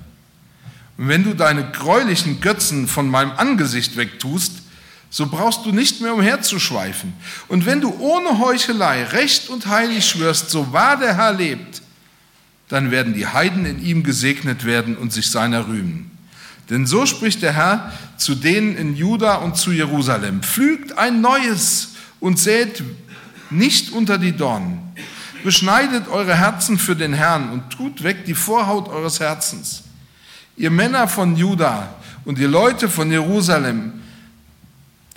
Und 0.99 1.09
wenn 1.09 1.25
du 1.25 1.35
deine 1.35 1.71
gräulichen 1.71 2.41
Götzen 2.41 2.87
von 2.87 3.09
meinem 3.09 3.33
Angesicht 3.33 3.97
wegtust, 3.97 4.63
so 5.11 5.27
brauchst 5.27 5.67
du 5.67 5.73
nicht 5.73 6.01
mehr 6.01 6.15
umherzuschweifen. 6.15 7.13
Und 7.49 7.67
wenn 7.67 7.81
du 7.81 7.95
ohne 7.99 8.39
Heuchelei 8.39 9.05
recht 9.05 9.51
und 9.51 9.67
heilig 9.67 10.07
schwörst, 10.07 10.51
so 10.51 10.73
wahr 10.73 10.97
der 10.97 11.17
Herr 11.17 11.35
lebt, 11.35 11.83
dann 12.69 12.91
werden 12.91 13.13
die 13.13 13.27
Heiden 13.27 13.67
in 13.67 13.85
ihm 13.85 14.03
gesegnet 14.03 14.65
werden 14.65 14.97
und 14.97 15.13
sich 15.13 15.31
seiner 15.31 15.67
rühmen. 15.67 16.11
Denn 16.71 16.87
so 16.87 17.05
spricht 17.05 17.43
der 17.43 17.53
Herr 17.53 17.93
zu 18.17 18.35
denen 18.35 18.77
in 18.77 18.97
Juda 18.97 19.35
und 19.37 19.59
zu 19.59 19.73
Jerusalem, 19.73 20.43
pflügt 20.43 20.97
ein 20.97 21.21
neues 21.21 21.91
und 22.19 22.39
sät 22.39 22.83
nicht 23.51 23.93
unter 23.93 24.17
die 24.17 24.33
Dornen. 24.33 24.79
Beschneidet 25.45 26.09
eure 26.09 26.35
Herzen 26.35 26.79
für 26.79 26.97
den 26.97 27.13
Herrn 27.13 27.51
und 27.51 27.69
tut 27.69 28.03
weg 28.03 28.25
die 28.25 28.35
Vorhaut 28.35 28.89
eures 28.89 29.21
Herzens. 29.21 29.83
Ihr 30.57 30.71
Männer 30.71 31.09
von 31.09 31.37
Juda 31.37 31.95
und 32.25 32.39
ihr 32.39 32.49
Leute 32.49 32.89
von 32.89 33.11
Jerusalem, 33.11 34.03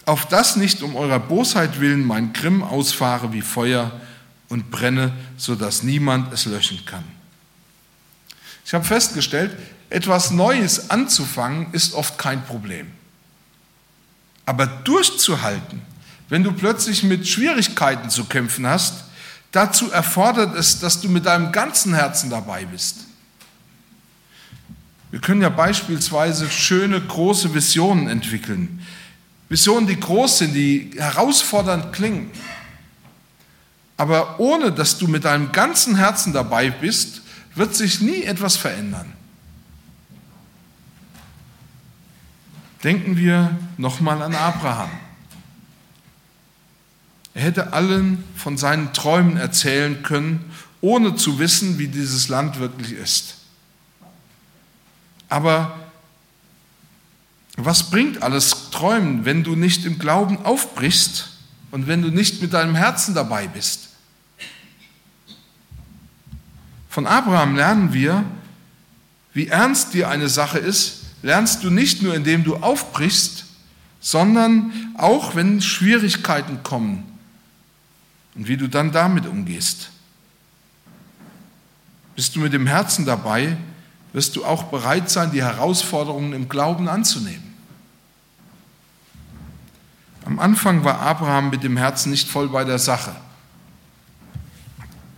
auf 0.06 0.28
das 0.28 0.56
nicht 0.56 0.82
um 0.82 0.96
eurer 0.96 1.20
Bosheit 1.20 1.80
willen 1.80 2.06
mein 2.06 2.34
Grimm 2.34 2.64
ausfahre 2.64 3.34
wie 3.34 3.42
Feuer 3.42 3.92
und 4.50 4.70
brenne, 4.70 5.14
so 5.38 5.56
dass 5.56 5.84
niemand 5.84 6.32
es 6.32 6.46
löschen 6.46 6.86
kann. 6.86 7.04
Ich 8.66 8.74
habe 8.74 8.86
festgestellt, 8.86 9.56
etwas 9.90 10.32
Neues 10.32 10.90
anzufangen 10.90 11.68
ist 11.72 11.94
oft 11.94 12.18
kein 12.18 12.44
Problem. 12.46 12.92
Aber 14.46 14.68
durchzuhalten, 14.68 15.82
wenn 16.30 16.44
du 16.44 16.52
plötzlich 16.52 17.04
mit 17.04 17.28
Schwierigkeiten 17.28 18.10
zu 18.10 18.26
kämpfen 18.26 18.68
hast, 18.68 19.06
Dazu 19.56 19.90
erfordert 19.90 20.54
es, 20.58 20.82
dass 20.82 21.00
du 21.00 21.08
mit 21.08 21.26
deinem 21.26 21.54
ganzen 21.54 21.94
Herzen 21.94 22.30
dabei 22.30 22.66
bist. 22.66 23.05
Wir 25.16 25.22
können 25.22 25.42
ja 25.42 25.48
beispielsweise 25.48 26.50
schöne, 26.50 27.00
große 27.00 27.54
Visionen 27.54 28.10
entwickeln. 28.10 28.86
Visionen, 29.48 29.88
die 29.88 29.98
groß 29.98 30.40
sind, 30.40 30.54
die 30.54 30.92
herausfordernd 30.98 31.94
klingen. 31.94 32.30
Aber 33.96 34.42
ohne 34.42 34.74
dass 34.74 34.98
du 34.98 35.08
mit 35.08 35.24
deinem 35.24 35.54
ganzen 35.54 35.96
Herzen 35.96 36.34
dabei 36.34 36.70
bist, 36.70 37.22
wird 37.56 37.74
sich 37.74 38.02
nie 38.02 38.24
etwas 38.24 38.58
verändern. 38.58 39.14
Denken 42.84 43.16
wir 43.16 43.58
nochmal 43.78 44.22
an 44.22 44.36
Abraham. 44.36 44.92
Er 47.34 47.44
hätte 47.44 47.72
allen 47.72 48.22
von 48.36 48.58
seinen 48.58 48.92
Träumen 48.92 49.38
erzählen 49.38 50.04
können, 50.04 50.52
ohne 50.82 51.16
zu 51.16 51.40
wissen, 51.40 51.80
wie 51.80 51.88
dieses 51.88 52.28
Land 52.28 52.60
wirklich 52.60 52.92
ist. 52.92 53.45
Aber 55.30 55.80
was 57.58 57.90
bringt 57.90 58.22
alles 58.22 58.70
Träumen, 58.72 59.26
wenn 59.26 59.44
du 59.44 59.56
nicht 59.56 59.86
im 59.86 59.98
Glauben 59.98 60.46
aufbrichst 60.46 61.30
und 61.72 61.88
wenn 61.88 62.02
du 62.02 62.10
nicht 62.10 62.42
mit 62.42 62.54
deinem 62.54 62.76
Herzen 62.76 63.16
dabei 63.16 63.48
bist? 63.48 63.90
Von 66.90 67.08
Abraham 67.08 67.56
lernen 67.56 67.94
wir, 67.94 68.24
wie 69.34 69.48
ernst 69.48 69.94
dir 69.94 70.10
eine 70.10 70.30
Sache 70.30 70.60
ist, 70.60 71.04
lernst 71.22 71.64
du 71.64 71.70
nicht 71.70 72.02
nur, 72.02 72.16
indem 72.16 72.44
du 72.44 72.56
aufbrichst, 72.58 73.46
sondern 74.00 74.94
auch, 74.98 75.36
wenn 75.36 75.62
Schwierigkeiten 75.62 76.64
kommen, 76.64 77.04
und 78.36 78.48
wie 78.48 78.58
du 78.58 78.68
dann 78.68 78.92
damit 78.92 79.26
umgehst. 79.26 79.90
Bist 82.16 82.36
du 82.36 82.40
mit 82.40 82.54
dem 82.54 82.68
Herzen 82.68 83.06
dabei, 83.06 83.58
wirst 84.16 84.38
du 84.38 84.46
auch 84.46 84.64
bereit 84.64 85.10
sein, 85.10 85.32
die 85.32 85.44
Herausforderungen 85.44 86.32
im 86.32 86.48
Glauben 86.48 86.88
anzunehmen. 86.88 87.54
Am 90.24 90.40
Anfang 90.40 90.86
war 90.86 91.02
Abraham 91.02 91.50
mit 91.50 91.64
dem 91.64 91.76
Herzen 91.76 92.12
nicht 92.12 92.30
voll 92.30 92.48
bei 92.48 92.64
der 92.64 92.80
Sache. 92.80 93.14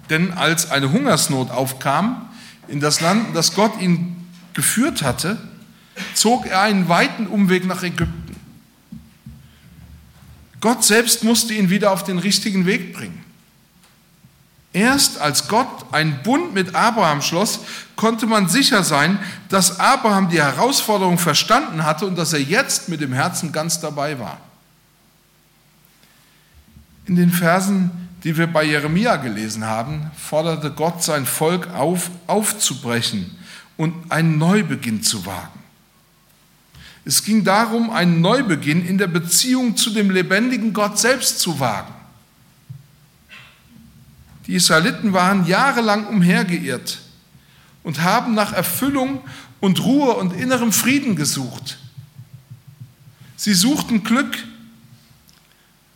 Denn 0.09 0.33
als 0.33 0.71
eine 0.71 0.91
Hungersnot 0.91 1.51
aufkam 1.51 2.27
in 2.67 2.79
das 2.79 2.99
Land, 2.99 3.35
das 3.35 3.53
Gott 3.53 3.79
ihn 3.79 4.27
geführt 4.55 5.03
hatte, 5.03 5.37
zog 6.15 6.47
er 6.47 6.63
einen 6.63 6.89
weiten 6.89 7.27
Umweg 7.27 7.67
nach 7.67 7.83
Ägypten. 7.83 8.35
Gott 10.59 10.83
selbst 10.83 11.23
musste 11.23 11.53
ihn 11.53 11.69
wieder 11.69 11.91
auf 11.91 12.03
den 12.03 12.17
richtigen 12.17 12.65
Weg 12.65 12.93
bringen. 12.93 13.26
Erst 14.77 15.19
als 15.19 15.47
Gott 15.47 15.91
einen 15.91 16.21
Bund 16.21 16.53
mit 16.53 16.75
Abraham 16.75 17.23
schloss, 17.23 17.61
konnte 17.95 18.27
man 18.27 18.47
sicher 18.47 18.83
sein, 18.83 19.17
dass 19.49 19.79
Abraham 19.79 20.29
die 20.29 20.39
Herausforderung 20.39 21.17
verstanden 21.17 21.83
hatte 21.83 22.05
und 22.05 22.15
dass 22.15 22.31
er 22.31 22.41
jetzt 22.41 22.87
mit 22.87 23.01
dem 23.01 23.11
Herzen 23.11 23.51
ganz 23.51 23.79
dabei 23.79 24.19
war. 24.19 24.37
In 27.07 27.15
den 27.15 27.31
Versen, 27.31 27.89
die 28.23 28.37
wir 28.37 28.45
bei 28.45 28.65
Jeremia 28.65 29.15
gelesen 29.15 29.65
haben, 29.65 30.11
forderte 30.15 30.69
Gott 30.69 31.01
sein 31.01 31.25
Volk 31.25 31.73
auf, 31.73 32.11
aufzubrechen 32.27 33.35
und 33.77 34.11
einen 34.11 34.37
Neubeginn 34.37 35.01
zu 35.01 35.25
wagen. 35.25 35.59
Es 37.03 37.23
ging 37.23 37.43
darum, 37.43 37.89
einen 37.89 38.21
Neubeginn 38.21 38.85
in 38.85 38.99
der 38.99 39.07
Beziehung 39.07 39.75
zu 39.75 39.89
dem 39.89 40.11
lebendigen 40.11 40.71
Gott 40.71 40.99
selbst 40.99 41.39
zu 41.39 41.59
wagen. 41.59 41.96
Die 44.47 44.55
Israeliten 44.55 45.13
waren 45.13 45.45
jahrelang 45.45 46.07
umhergeirrt 46.07 46.99
und 47.83 48.01
haben 48.01 48.33
nach 48.33 48.53
Erfüllung 48.53 49.21
und 49.59 49.83
Ruhe 49.83 50.13
und 50.15 50.33
innerem 50.33 50.71
Frieden 50.71 51.15
gesucht. 51.15 51.77
Sie 53.35 53.53
suchten 53.53 54.03
Glück, 54.03 54.37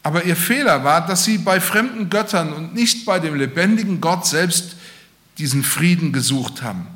aber 0.03 0.25
ihr 0.25 0.35
Fehler 0.35 0.83
war, 0.83 1.05
dass 1.05 1.23
sie 1.23 1.37
bei 1.37 1.61
fremden 1.61 2.09
Göttern 2.09 2.53
und 2.53 2.73
nicht 2.73 3.05
bei 3.05 3.19
dem 3.19 3.35
lebendigen 3.35 4.01
Gott 4.01 4.25
selbst 4.25 4.75
diesen 5.37 5.63
Frieden 5.63 6.11
gesucht 6.11 6.61
haben. 6.61 6.87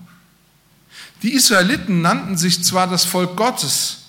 Die 1.21 1.33
Israeliten 1.33 2.01
nannten 2.01 2.37
sich 2.37 2.63
zwar 2.63 2.87
das 2.87 3.05
Volk 3.05 3.37
Gottes, 3.37 3.99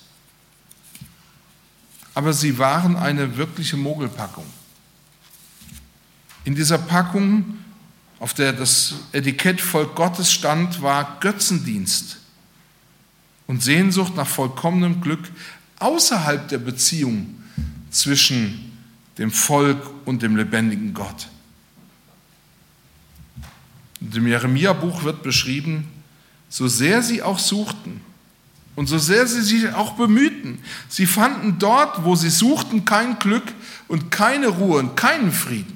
aber 2.12 2.32
sie 2.32 2.58
waren 2.58 2.96
eine 2.96 3.36
wirkliche 3.36 3.76
Mogelpackung. 3.76 4.46
In 6.46 6.54
dieser 6.54 6.78
Packung, 6.78 7.58
auf 8.20 8.32
der 8.32 8.52
das 8.52 8.94
Etikett 9.10 9.60
Volk 9.60 9.96
Gottes 9.96 10.32
stand, 10.32 10.80
war 10.80 11.18
Götzendienst 11.18 12.18
und 13.48 13.64
Sehnsucht 13.64 14.14
nach 14.14 14.28
vollkommenem 14.28 15.00
Glück 15.00 15.28
außerhalb 15.80 16.46
der 16.46 16.58
Beziehung 16.58 17.34
zwischen 17.90 18.78
dem 19.18 19.32
Volk 19.32 19.90
und 20.04 20.22
dem 20.22 20.36
lebendigen 20.36 20.94
Gott. 20.94 21.26
Dem 23.98 24.28
Jeremia-Buch 24.28 25.02
wird 25.02 25.24
beschrieben, 25.24 25.88
so 26.48 26.68
sehr 26.68 27.02
sie 27.02 27.24
auch 27.24 27.40
suchten, 27.40 28.00
und 28.76 28.86
so 28.86 28.98
sehr 28.98 29.26
sie 29.26 29.42
sich 29.42 29.74
auch 29.74 29.94
bemühten, 29.94 30.60
sie 30.88 31.06
fanden 31.06 31.58
dort, 31.58 32.04
wo 32.04 32.14
sie 32.14 32.30
suchten, 32.30 32.84
kein 32.84 33.18
Glück 33.18 33.52
und 33.88 34.12
keine 34.12 34.46
Ruhe 34.46 34.78
und 34.78 34.96
keinen 34.96 35.32
Frieden. 35.32 35.75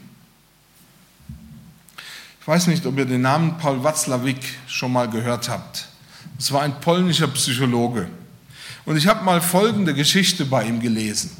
Weiß 2.50 2.66
nicht, 2.66 2.84
ob 2.84 2.98
ihr 2.98 3.04
den 3.04 3.20
Namen 3.20 3.58
Paul 3.58 3.84
Watzlawick 3.84 4.40
schon 4.66 4.92
mal 4.92 5.08
gehört 5.08 5.48
habt. 5.48 5.86
Es 6.36 6.50
war 6.50 6.62
ein 6.62 6.80
polnischer 6.80 7.28
Psychologe. 7.28 8.08
Und 8.84 8.96
ich 8.96 9.06
habe 9.06 9.22
mal 9.22 9.40
folgende 9.40 9.94
Geschichte 9.94 10.44
bei 10.44 10.64
ihm 10.64 10.80
gelesen. 10.80 11.30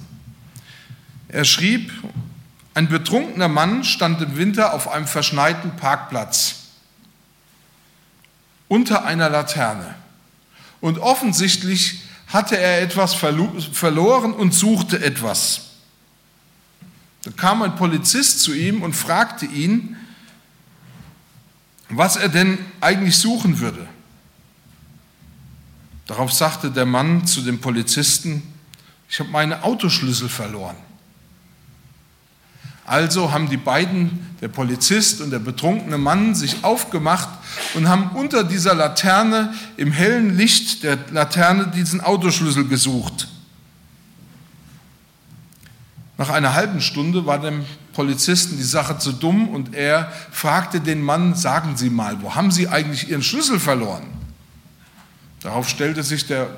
Er 1.26 1.44
schrieb, 1.44 1.90
ein 2.74 2.88
betrunkener 2.88 3.48
Mann 3.48 3.82
stand 3.82 4.22
im 4.22 4.36
Winter 4.36 4.72
auf 4.72 4.86
einem 4.86 5.08
verschneiten 5.08 5.74
Parkplatz 5.74 6.66
unter 8.68 9.04
einer 9.04 9.28
Laterne. 9.28 9.96
Und 10.80 11.00
offensichtlich 11.00 12.02
hatte 12.28 12.56
er 12.56 12.82
etwas 12.82 13.14
verloren 13.14 14.32
und 14.32 14.54
suchte 14.54 15.02
etwas. 15.02 15.70
Da 17.24 17.32
kam 17.32 17.62
ein 17.62 17.74
Polizist 17.74 18.44
zu 18.44 18.54
ihm 18.54 18.84
und 18.84 18.94
fragte 18.94 19.46
ihn, 19.46 19.96
was 21.90 22.16
er 22.16 22.28
denn 22.28 22.58
eigentlich 22.80 23.16
suchen 23.16 23.58
würde. 23.58 23.86
Darauf 26.06 26.32
sagte 26.32 26.70
der 26.70 26.86
Mann 26.86 27.26
zu 27.26 27.42
dem 27.42 27.60
Polizisten, 27.60 28.42
ich 29.08 29.18
habe 29.20 29.30
meine 29.30 29.62
Autoschlüssel 29.62 30.28
verloren. 30.28 30.76
Also 32.84 33.30
haben 33.30 33.48
die 33.48 33.56
beiden, 33.56 34.34
der 34.40 34.48
Polizist 34.48 35.20
und 35.20 35.30
der 35.30 35.38
betrunkene 35.38 35.98
Mann, 35.98 36.34
sich 36.34 36.64
aufgemacht 36.64 37.28
und 37.74 37.88
haben 37.88 38.10
unter 38.16 38.42
dieser 38.42 38.74
Laterne, 38.74 39.54
im 39.76 39.92
hellen 39.92 40.36
Licht 40.36 40.82
der 40.82 40.98
Laterne, 41.12 41.68
diesen 41.68 42.00
Autoschlüssel 42.00 42.66
gesucht. 42.66 43.28
Nach 46.20 46.28
einer 46.28 46.52
halben 46.52 46.82
Stunde 46.82 47.24
war 47.24 47.38
dem 47.38 47.64
Polizisten 47.94 48.58
die 48.58 48.62
Sache 48.62 48.98
zu 48.98 49.12
dumm 49.12 49.48
und 49.48 49.74
er 49.74 50.12
fragte 50.30 50.78
den 50.78 51.00
Mann, 51.02 51.34
sagen 51.34 51.78
Sie 51.78 51.88
mal, 51.88 52.20
wo 52.20 52.34
haben 52.34 52.50
Sie 52.50 52.68
eigentlich 52.68 53.08
Ihren 53.08 53.22
Schlüssel 53.22 53.58
verloren? 53.58 54.02
Darauf 55.40 55.66
stellte 55.66 56.02
sich 56.02 56.26
der 56.26 56.50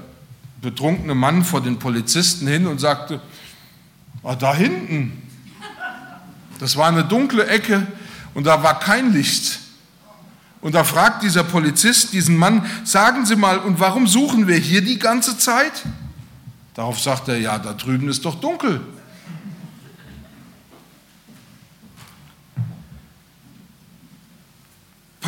betrunkene 0.61 1.15
Mann 1.15 1.45
vor 1.45 1.61
den 1.61 1.79
Polizisten 1.79 2.49
hin 2.49 2.67
und 2.67 2.81
sagte, 2.81 3.21
ah, 4.25 4.35
da 4.35 4.53
hinten, 4.53 5.23
das 6.59 6.77
war 6.77 6.89
eine 6.89 7.05
dunkle 7.05 7.47
Ecke 7.47 7.87
und 8.35 8.49
da 8.49 8.65
war 8.65 8.81
kein 8.81 9.13
Licht. 9.13 9.61
Und 10.61 10.75
da 10.75 10.83
fragt 10.83 11.23
dieser 11.23 11.45
Polizist 11.45 12.13
diesen 12.13 12.37
Mann, 12.37 12.67
sagen 12.83 13.27
Sie 13.27 13.37
mal, 13.37 13.61
und 13.61 13.79
warum 13.79 14.09
suchen 14.09 14.49
wir 14.49 14.57
hier 14.57 14.83
die 14.83 14.99
ganze 14.99 15.39
Zeit? 15.39 15.85
Darauf 16.75 16.99
sagt 16.99 17.29
er, 17.29 17.39
ja, 17.39 17.61
da 17.61 17.75
drüben 17.75 18.09
ist 18.09 18.25
doch 18.25 18.35
dunkel. 18.41 18.81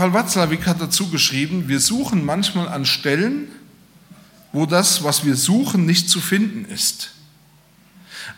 Paul 0.04 0.12
Watzlawick 0.12 0.66
hat 0.66 0.82
dazu 0.82 1.08
geschrieben, 1.08 1.66
wir 1.66 1.80
suchen 1.80 2.26
manchmal 2.26 2.68
an 2.68 2.84
Stellen, 2.84 3.48
wo 4.52 4.66
das, 4.66 5.02
was 5.02 5.24
wir 5.24 5.34
suchen, 5.34 5.86
nicht 5.86 6.10
zu 6.10 6.20
finden 6.20 6.66
ist. 6.66 7.12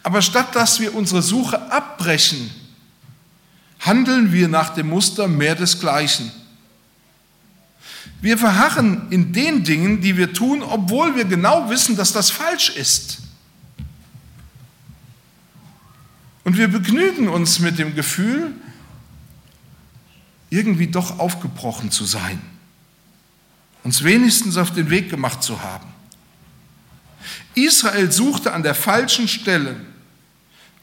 Aber 0.04 0.22
statt 0.22 0.54
dass 0.54 0.78
wir 0.78 0.94
unsere 0.94 1.22
Suche 1.22 1.72
abbrechen, 1.72 2.52
handeln 3.80 4.32
wir 4.32 4.46
nach 4.46 4.74
dem 4.74 4.90
Muster 4.90 5.26
mehr 5.26 5.56
desgleichen. 5.56 6.30
Wir 8.20 8.38
verharren 8.38 9.08
in 9.10 9.32
den 9.32 9.64
Dingen, 9.64 10.00
die 10.00 10.16
wir 10.16 10.32
tun, 10.32 10.62
obwohl 10.62 11.16
wir 11.16 11.24
genau 11.24 11.68
wissen, 11.68 11.96
dass 11.96 12.12
das 12.12 12.30
falsch 12.30 12.68
ist. 12.76 13.22
Und 16.44 16.56
wir 16.56 16.68
begnügen 16.68 17.28
uns 17.28 17.58
mit 17.58 17.76
dem 17.80 17.96
Gefühl, 17.96 18.54
irgendwie 20.50 20.86
doch 20.86 21.18
aufgebrochen 21.18 21.90
zu 21.90 22.04
sein, 22.04 22.40
uns 23.82 24.04
wenigstens 24.04 24.56
auf 24.56 24.72
den 24.72 24.90
Weg 24.90 25.10
gemacht 25.10 25.42
zu 25.42 25.62
haben. 25.62 25.86
Israel 27.54 28.12
suchte 28.12 28.52
an 28.52 28.62
der 28.62 28.74
falschen 28.74 29.28
Stelle 29.28 29.76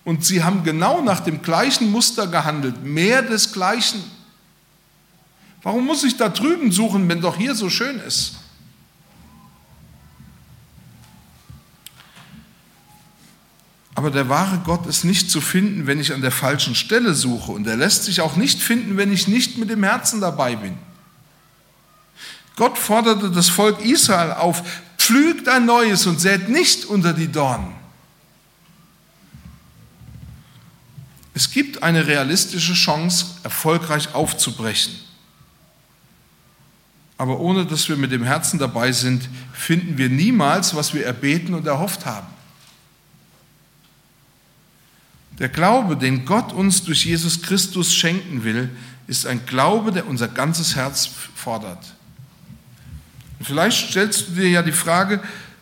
und 0.04 0.26
sie 0.26 0.44
haben 0.44 0.64
genau 0.64 1.02
nach 1.02 1.22
dem 1.22 1.42
gleichen 1.42 1.92
Muster 1.92 2.28
gehandelt, 2.28 2.84
mehr 2.84 3.22
desgleichen. 3.22 4.04
Warum 5.62 5.86
muss 5.86 6.04
ich 6.04 6.18
da 6.18 6.28
drüben 6.28 6.72
suchen, 6.72 7.08
wenn 7.08 7.22
doch 7.22 7.38
hier 7.38 7.56
so 7.56 7.70
schön 7.70 8.00
ist? 8.00 8.36
Aber 14.04 14.12
der 14.12 14.28
wahre 14.28 14.58
Gott 14.66 14.86
ist 14.86 15.06
nicht 15.06 15.32
zu 15.32 15.40
finden, 15.40 15.88
wenn 15.88 15.98
ich 15.98 16.12
an 16.12 16.20
der 16.20 16.30
falschen 16.30 16.76
Stelle 16.76 17.14
suche. 17.14 17.54
Und 17.54 17.66
er 17.66 17.78
lässt 17.78 18.04
sich 18.04 18.20
auch 18.20 18.36
nicht 18.36 18.60
finden, 18.60 18.98
wenn 18.98 19.14
ich 19.14 19.30
nicht 19.30 19.58
mit 19.58 19.70
dem 19.70 19.82
Herzen 19.82 20.20
dabei 20.20 20.58
bin. 20.58 20.78
Gott 22.58 22.78
forderte 22.78 23.32
das 23.32 23.48
Volk 23.48 23.80
Israel 23.80 24.34
auf, 24.34 24.62
pflügt 24.98 25.48
ein 25.48 25.66
neues 25.66 26.06
und 26.06 26.20
sät 26.20 26.50
nicht 26.50 26.84
unter 26.84 27.14
die 27.14 27.30
Dornen. 27.32 27.74
Es 31.34 31.50
gibt 31.50 31.82
eine 31.82 32.06
realistische 32.06 32.74
Chance, 32.74 33.28
erfolgreich 33.44 34.14
aufzubrechen. 34.14 34.96
Aber 37.18 37.40
ohne 37.40 37.66
dass 37.66 37.88
wir 37.88 37.96
mit 37.96 38.12
dem 38.12 38.26
Herzen 38.26 38.60
dabei 38.60 38.92
sind, 38.92 39.30
finden 39.54 39.98
wir 39.98 40.10
niemals, 40.10 40.76
was 40.76 40.94
wir 40.94 41.06
erbeten 41.06 41.54
und 41.54 41.66
erhofft 41.66 42.06
haben. 42.06 42.33
Der 45.40 45.50
Glaube, 45.50 45.98
den 45.98 46.26
Gott 46.26 46.54
uns 46.54 46.84
durch 46.84 47.06
Jesus 47.06 47.42
Christus 47.42 47.94
schenken 47.94 48.44
will, 48.44 48.70
ist 49.08 49.26
ein 49.26 49.46
Glaube, 49.46 49.92
der 49.92 50.08
unser 50.08 50.28
ganzes 50.28 50.76
Herz 50.76 51.10
fordert. 51.36 51.94
Und 53.40 53.46
vielleicht 53.46 53.90
stellst 53.90 54.30
du 54.30 54.32
dir 54.34 54.50
ja 54.50 54.62
die 54.62 54.72
Frage, 54.72 55.22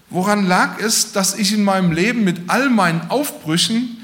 woran 0.09 0.45
lag 0.45 0.79
es, 0.79 1.13
dass 1.13 1.35
ich 1.35 1.53
in 1.53 1.63
meinem 1.63 1.91
Leben 1.91 2.23
mit 2.23 2.49
all 2.49 2.69
meinen 2.69 3.09
Aufbrüchen 3.09 3.97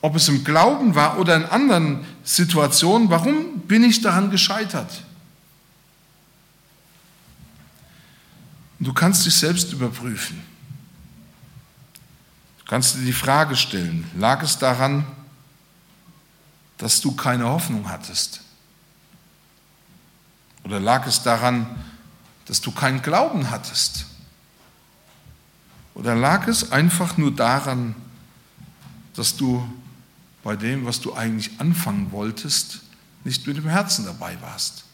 ob 0.00 0.14
es 0.16 0.28
im 0.28 0.44
Glauben 0.44 0.94
war 0.94 1.18
oder 1.18 1.36
in 1.36 1.44
anderen 1.44 2.04
Situationen, 2.22 3.10
warum 3.10 3.60
bin 3.60 3.82
ich 3.82 4.00
daran 4.00 4.30
gescheitert? 4.30 5.02
Du 8.78 8.92
kannst 8.92 9.26
dich 9.26 9.34
selbst 9.34 9.72
überprüfen. 9.72 10.40
Du 12.68 12.74
kannst 12.74 12.96
dir 12.96 13.04
die 13.06 13.14
Frage 13.14 13.56
stellen, 13.56 14.06
lag 14.14 14.42
es 14.42 14.58
daran, 14.58 15.06
dass 16.76 17.00
du 17.00 17.16
keine 17.16 17.48
Hoffnung 17.48 17.88
hattest? 17.88 18.42
Oder 20.64 20.78
lag 20.78 21.06
es 21.06 21.22
daran, 21.22 21.66
dass 22.44 22.60
du 22.60 22.70
keinen 22.70 23.00
Glauben 23.00 23.50
hattest? 23.50 24.04
Oder 25.94 26.14
lag 26.14 26.46
es 26.46 26.70
einfach 26.70 27.16
nur 27.16 27.34
daran, 27.34 27.94
dass 29.14 29.34
du 29.34 29.66
bei 30.42 30.54
dem, 30.54 30.84
was 30.84 31.00
du 31.00 31.14
eigentlich 31.14 31.58
anfangen 31.62 32.12
wolltest, 32.12 32.80
nicht 33.24 33.46
mit 33.46 33.56
dem 33.56 33.68
Herzen 33.68 34.04
dabei 34.04 34.38
warst. 34.42 34.84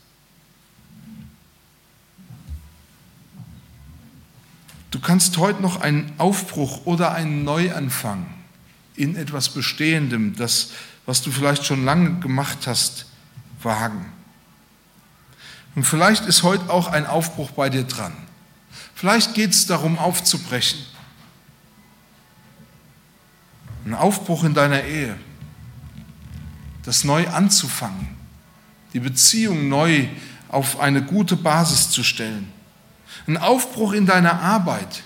Du 4.94 5.00
kannst 5.00 5.38
heute 5.38 5.60
noch 5.60 5.80
einen 5.80 6.12
Aufbruch 6.18 6.82
oder 6.86 7.10
einen 7.10 7.42
Neuanfang 7.42 8.26
in 8.94 9.16
etwas 9.16 9.48
Bestehendem, 9.48 10.36
das, 10.36 10.70
was 11.04 11.20
du 11.20 11.32
vielleicht 11.32 11.66
schon 11.66 11.84
lange 11.84 12.20
gemacht 12.20 12.68
hast, 12.68 13.06
wagen. 13.60 14.06
Und 15.74 15.82
vielleicht 15.82 16.26
ist 16.26 16.44
heute 16.44 16.70
auch 16.70 16.86
ein 16.86 17.06
Aufbruch 17.06 17.50
bei 17.50 17.70
dir 17.70 17.82
dran. 17.82 18.12
Vielleicht 18.94 19.34
geht 19.34 19.50
es 19.50 19.66
darum, 19.66 19.98
aufzubrechen. 19.98 20.78
Ein 23.86 23.94
Aufbruch 23.94 24.44
in 24.44 24.54
deiner 24.54 24.84
Ehe, 24.84 25.16
das 26.84 27.02
neu 27.02 27.26
anzufangen, 27.26 28.10
die 28.92 29.00
Beziehung 29.00 29.68
neu 29.68 30.06
auf 30.50 30.78
eine 30.78 31.02
gute 31.02 31.34
Basis 31.34 31.90
zu 31.90 32.04
stellen. 32.04 32.53
Ein 33.26 33.36
Aufbruch 33.38 33.92
in 33.92 34.06
deiner 34.06 34.40
Arbeit, 34.40 35.02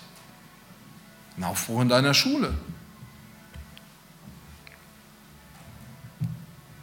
ein 1.37 1.45
Aufbruch 1.45 1.83
in 1.83 1.89
deiner 1.89 2.15
Schule. 2.15 2.53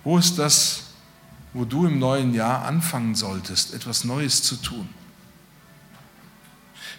Wo 0.04 0.18
ist 0.18 0.38
das, 0.38 0.84
wo 1.54 1.66
du 1.66 1.88
im 1.88 2.00
neuen 2.00 2.34
Jahr 2.34 2.66
anfangen 2.66 3.16
solltest, 3.16 3.74
etwas 3.74 4.04
Neues 4.04 4.44
zu 4.44 4.56
tun? 4.56 4.88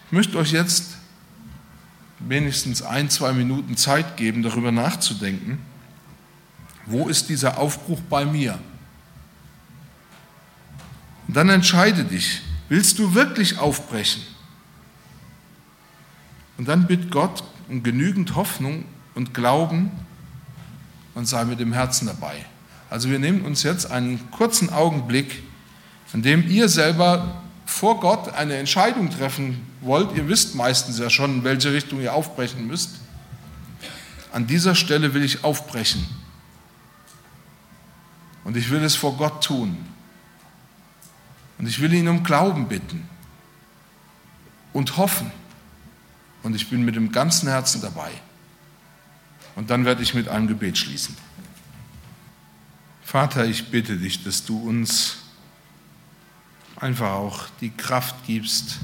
Ich 0.07 0.11
möchte 0.11 0.37
euch 0.37 0.51
jetzt 0.51 0.97
wenigstens 2.19 2.81
ein, 2.81 3.09
zwei 3.09 3.33
Minuten 3.33 3.75
Zeit 3.77 4.17
geben, 4.17 4.43
darüber 4.43 4.71
nachzudenken. 4.71 5.59
Wo 6.85 7.07
ist 7.07 7.29
dieser 7.29 7.57
Aufbruch 7.57 7.99
bei 8.09 8.25
mir? 8.25 8.59
Und 11.27 11.35
dann 11.35 11.49
entscheide 11.49 12.05
dich, 12.05 12.41
willst 12.69 12.99
du 12.99 13.13
wirklich 13.13 13.59
aufbrechen? 13.59 14.21
Und 16.57 16.67
dann 16.67 16.87
bitt 16.87 17.11
Gott 17.11 17.43
um 17.69 17.83
genügend 17.83 18.35
Hoffnung 18.35 18.85
und 19.15 19.33
Glauben 19.33 19.91
und 21.13 21.25
sei 21.25 21.45
mit 21.45 21.59
dem 21.59 21.73
Herzen 21.73 22.07
dabei. 22.07 22.45
Also 22.89 23.09
wir 23.09 23.19
nehmen 23.19 23.41
uns 23.41 23.63
jetzt 23.63 23.91
einen 23.91 24.31
kurzen 24.31 24.71
Augenblick, 24.71 25.43
an 26.13 26.21
dem 26.21 26.47
ihr 26.49 26.69
selber 26.69 27.41
vor 27.65 27.99
Gott 27.99 28.33
eine 28.33 28.55
Entscheidung 28.55 29.09
treffen 29.09 29.61
wollt. 29.81 30.15
Ihr 30.15 30.27
wisst 30.29 30.55
meistens 30.55 30.97
ja 30.99 31.09
schon, 31.09 31.39
in 31.39 31.43
welche 31.43 31.73
Richtung 31.73 32.01
ihr 32.01 32.13
aufbrechen 32.13 32.65
müsst. 32.65 33.01
an 34.31 34.45
dieser 34.45 34.75
Stelle 34.75 35.13
will 35.13 35.23
ich 35.23 35.43
aufbrechen. 35.43 36.05
Und 38.43 38.55
ich 38.55 38.69
will 38.69 38.83
es 38.83 38.95
vor 38.95 39.17
Gott 39.17 39.43
tun. 39.43 39.77
Und 41.57 41.67
ich 41.67 41.79
will 41.81 41.93
ihn 41.93 42.07
um 42.07 42.23
Glauben 42.23 42.67
bitten 42.67 43.07
und 44.73 44.97
hoffen. 44.97 45.31
Und 46.43 46.55
ich 46.55 46.69
bin 46.69 46.85
mit 46.85 46.95
dem 46.95 47.11
ganzen 47.11 47.49
Herzen 47.49 47.81
dabei. 47.81 48.11
Und 49.55 49.69
dann 49.69 49.85
werde 49.85 50.03
ich 50.03 50.13
mit 50.13 50.27
einem 50.27 50.47
Gebet 50.47 50.77
schließen. 50.77 51.17
Vater, 53.03 53.45
ich 53.45 53.71
bitte 53.71 53.97
dich, 53.97 54.23
dass 54.23 54.45
du 54.45 54.59
uns 54.59 55.17
einfach 56.75 57.11
auch 57.13 57.47
die 57.61 57.71
Kraft 57.71 58.15
gibst, 58.25 58.79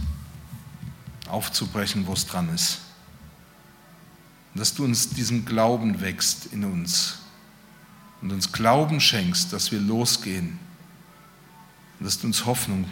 aufzubrechen, 1.27 2.07
wo 2.07 2.13
es 2.13 2.25
dran 2.25 2.53
ist. 2.53 2.79
Dass 4.55 4.73
du 4.73 4.83
uns 4.83 5.09
diesen 5.09 5.45
Glauben 5.45 6.01
wächst 6.01 6.47
in 6.47 6.63
uns 6.63 7.19
und 8.21 8.31
uns 8.31 8.51
Glauben 8.51 8.99
schenkst, 8.99 9.51
dass 9.51 9.71
wir 9.71 9.79
losgehen. 9.79 10.59
Dass 11.99 12.19
du 12.19 12.27
uns 12.27 12.45
Hoffnung 12.45 12.89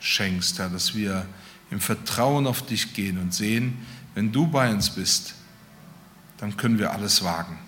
schenkst, 0.00 0.58
Herr, 0.58 0.68
dass 0.68 0.94
wir 0.94 1.26
im 1.70 1.80
Vertrauen 1.80 2.46
auf 2.46 2.64
dich 2.64 2.94
gehen 2.94 3.18
und 3.18 3.34
sehen, 3.34 3.86
wenn 4.14 4.32
du 4.32 4.46
bei 4.46 4.72
uns 4.72 4.90
bist, 4.90 5.34
dann 6.38 6.56
können 6.56 6.78
wir 6.78 6.92
alles 6.92 7.24
wagen. 7.24 7.58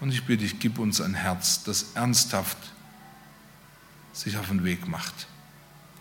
Und 0.00 0.12
ich 0.12 0.24
bitte 0.24 0.44
dich, 0.44 0.58
gib 0.58 0.78
uns 0.78 1.00
ein 1.00 1.14
Herz, 1.14 1.62
das 1.64 1.92
ernsthaft 1.94 2.58
sich 4.12 4.36
auf 4.36 4.48
den 4.48 4.64
Weg 4.64 4.88
macht, 4.88 5.26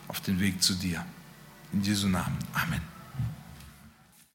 auf 0.07 0.21
den 0.21 0.39
Weg 0.39 0.63
zu 0.63 0.73
dir. 0.73 1.05
In 1.71 1.83
Jesu 1.83 2.07
Namen. 2.07 2.37
Amen. 2.53 2.98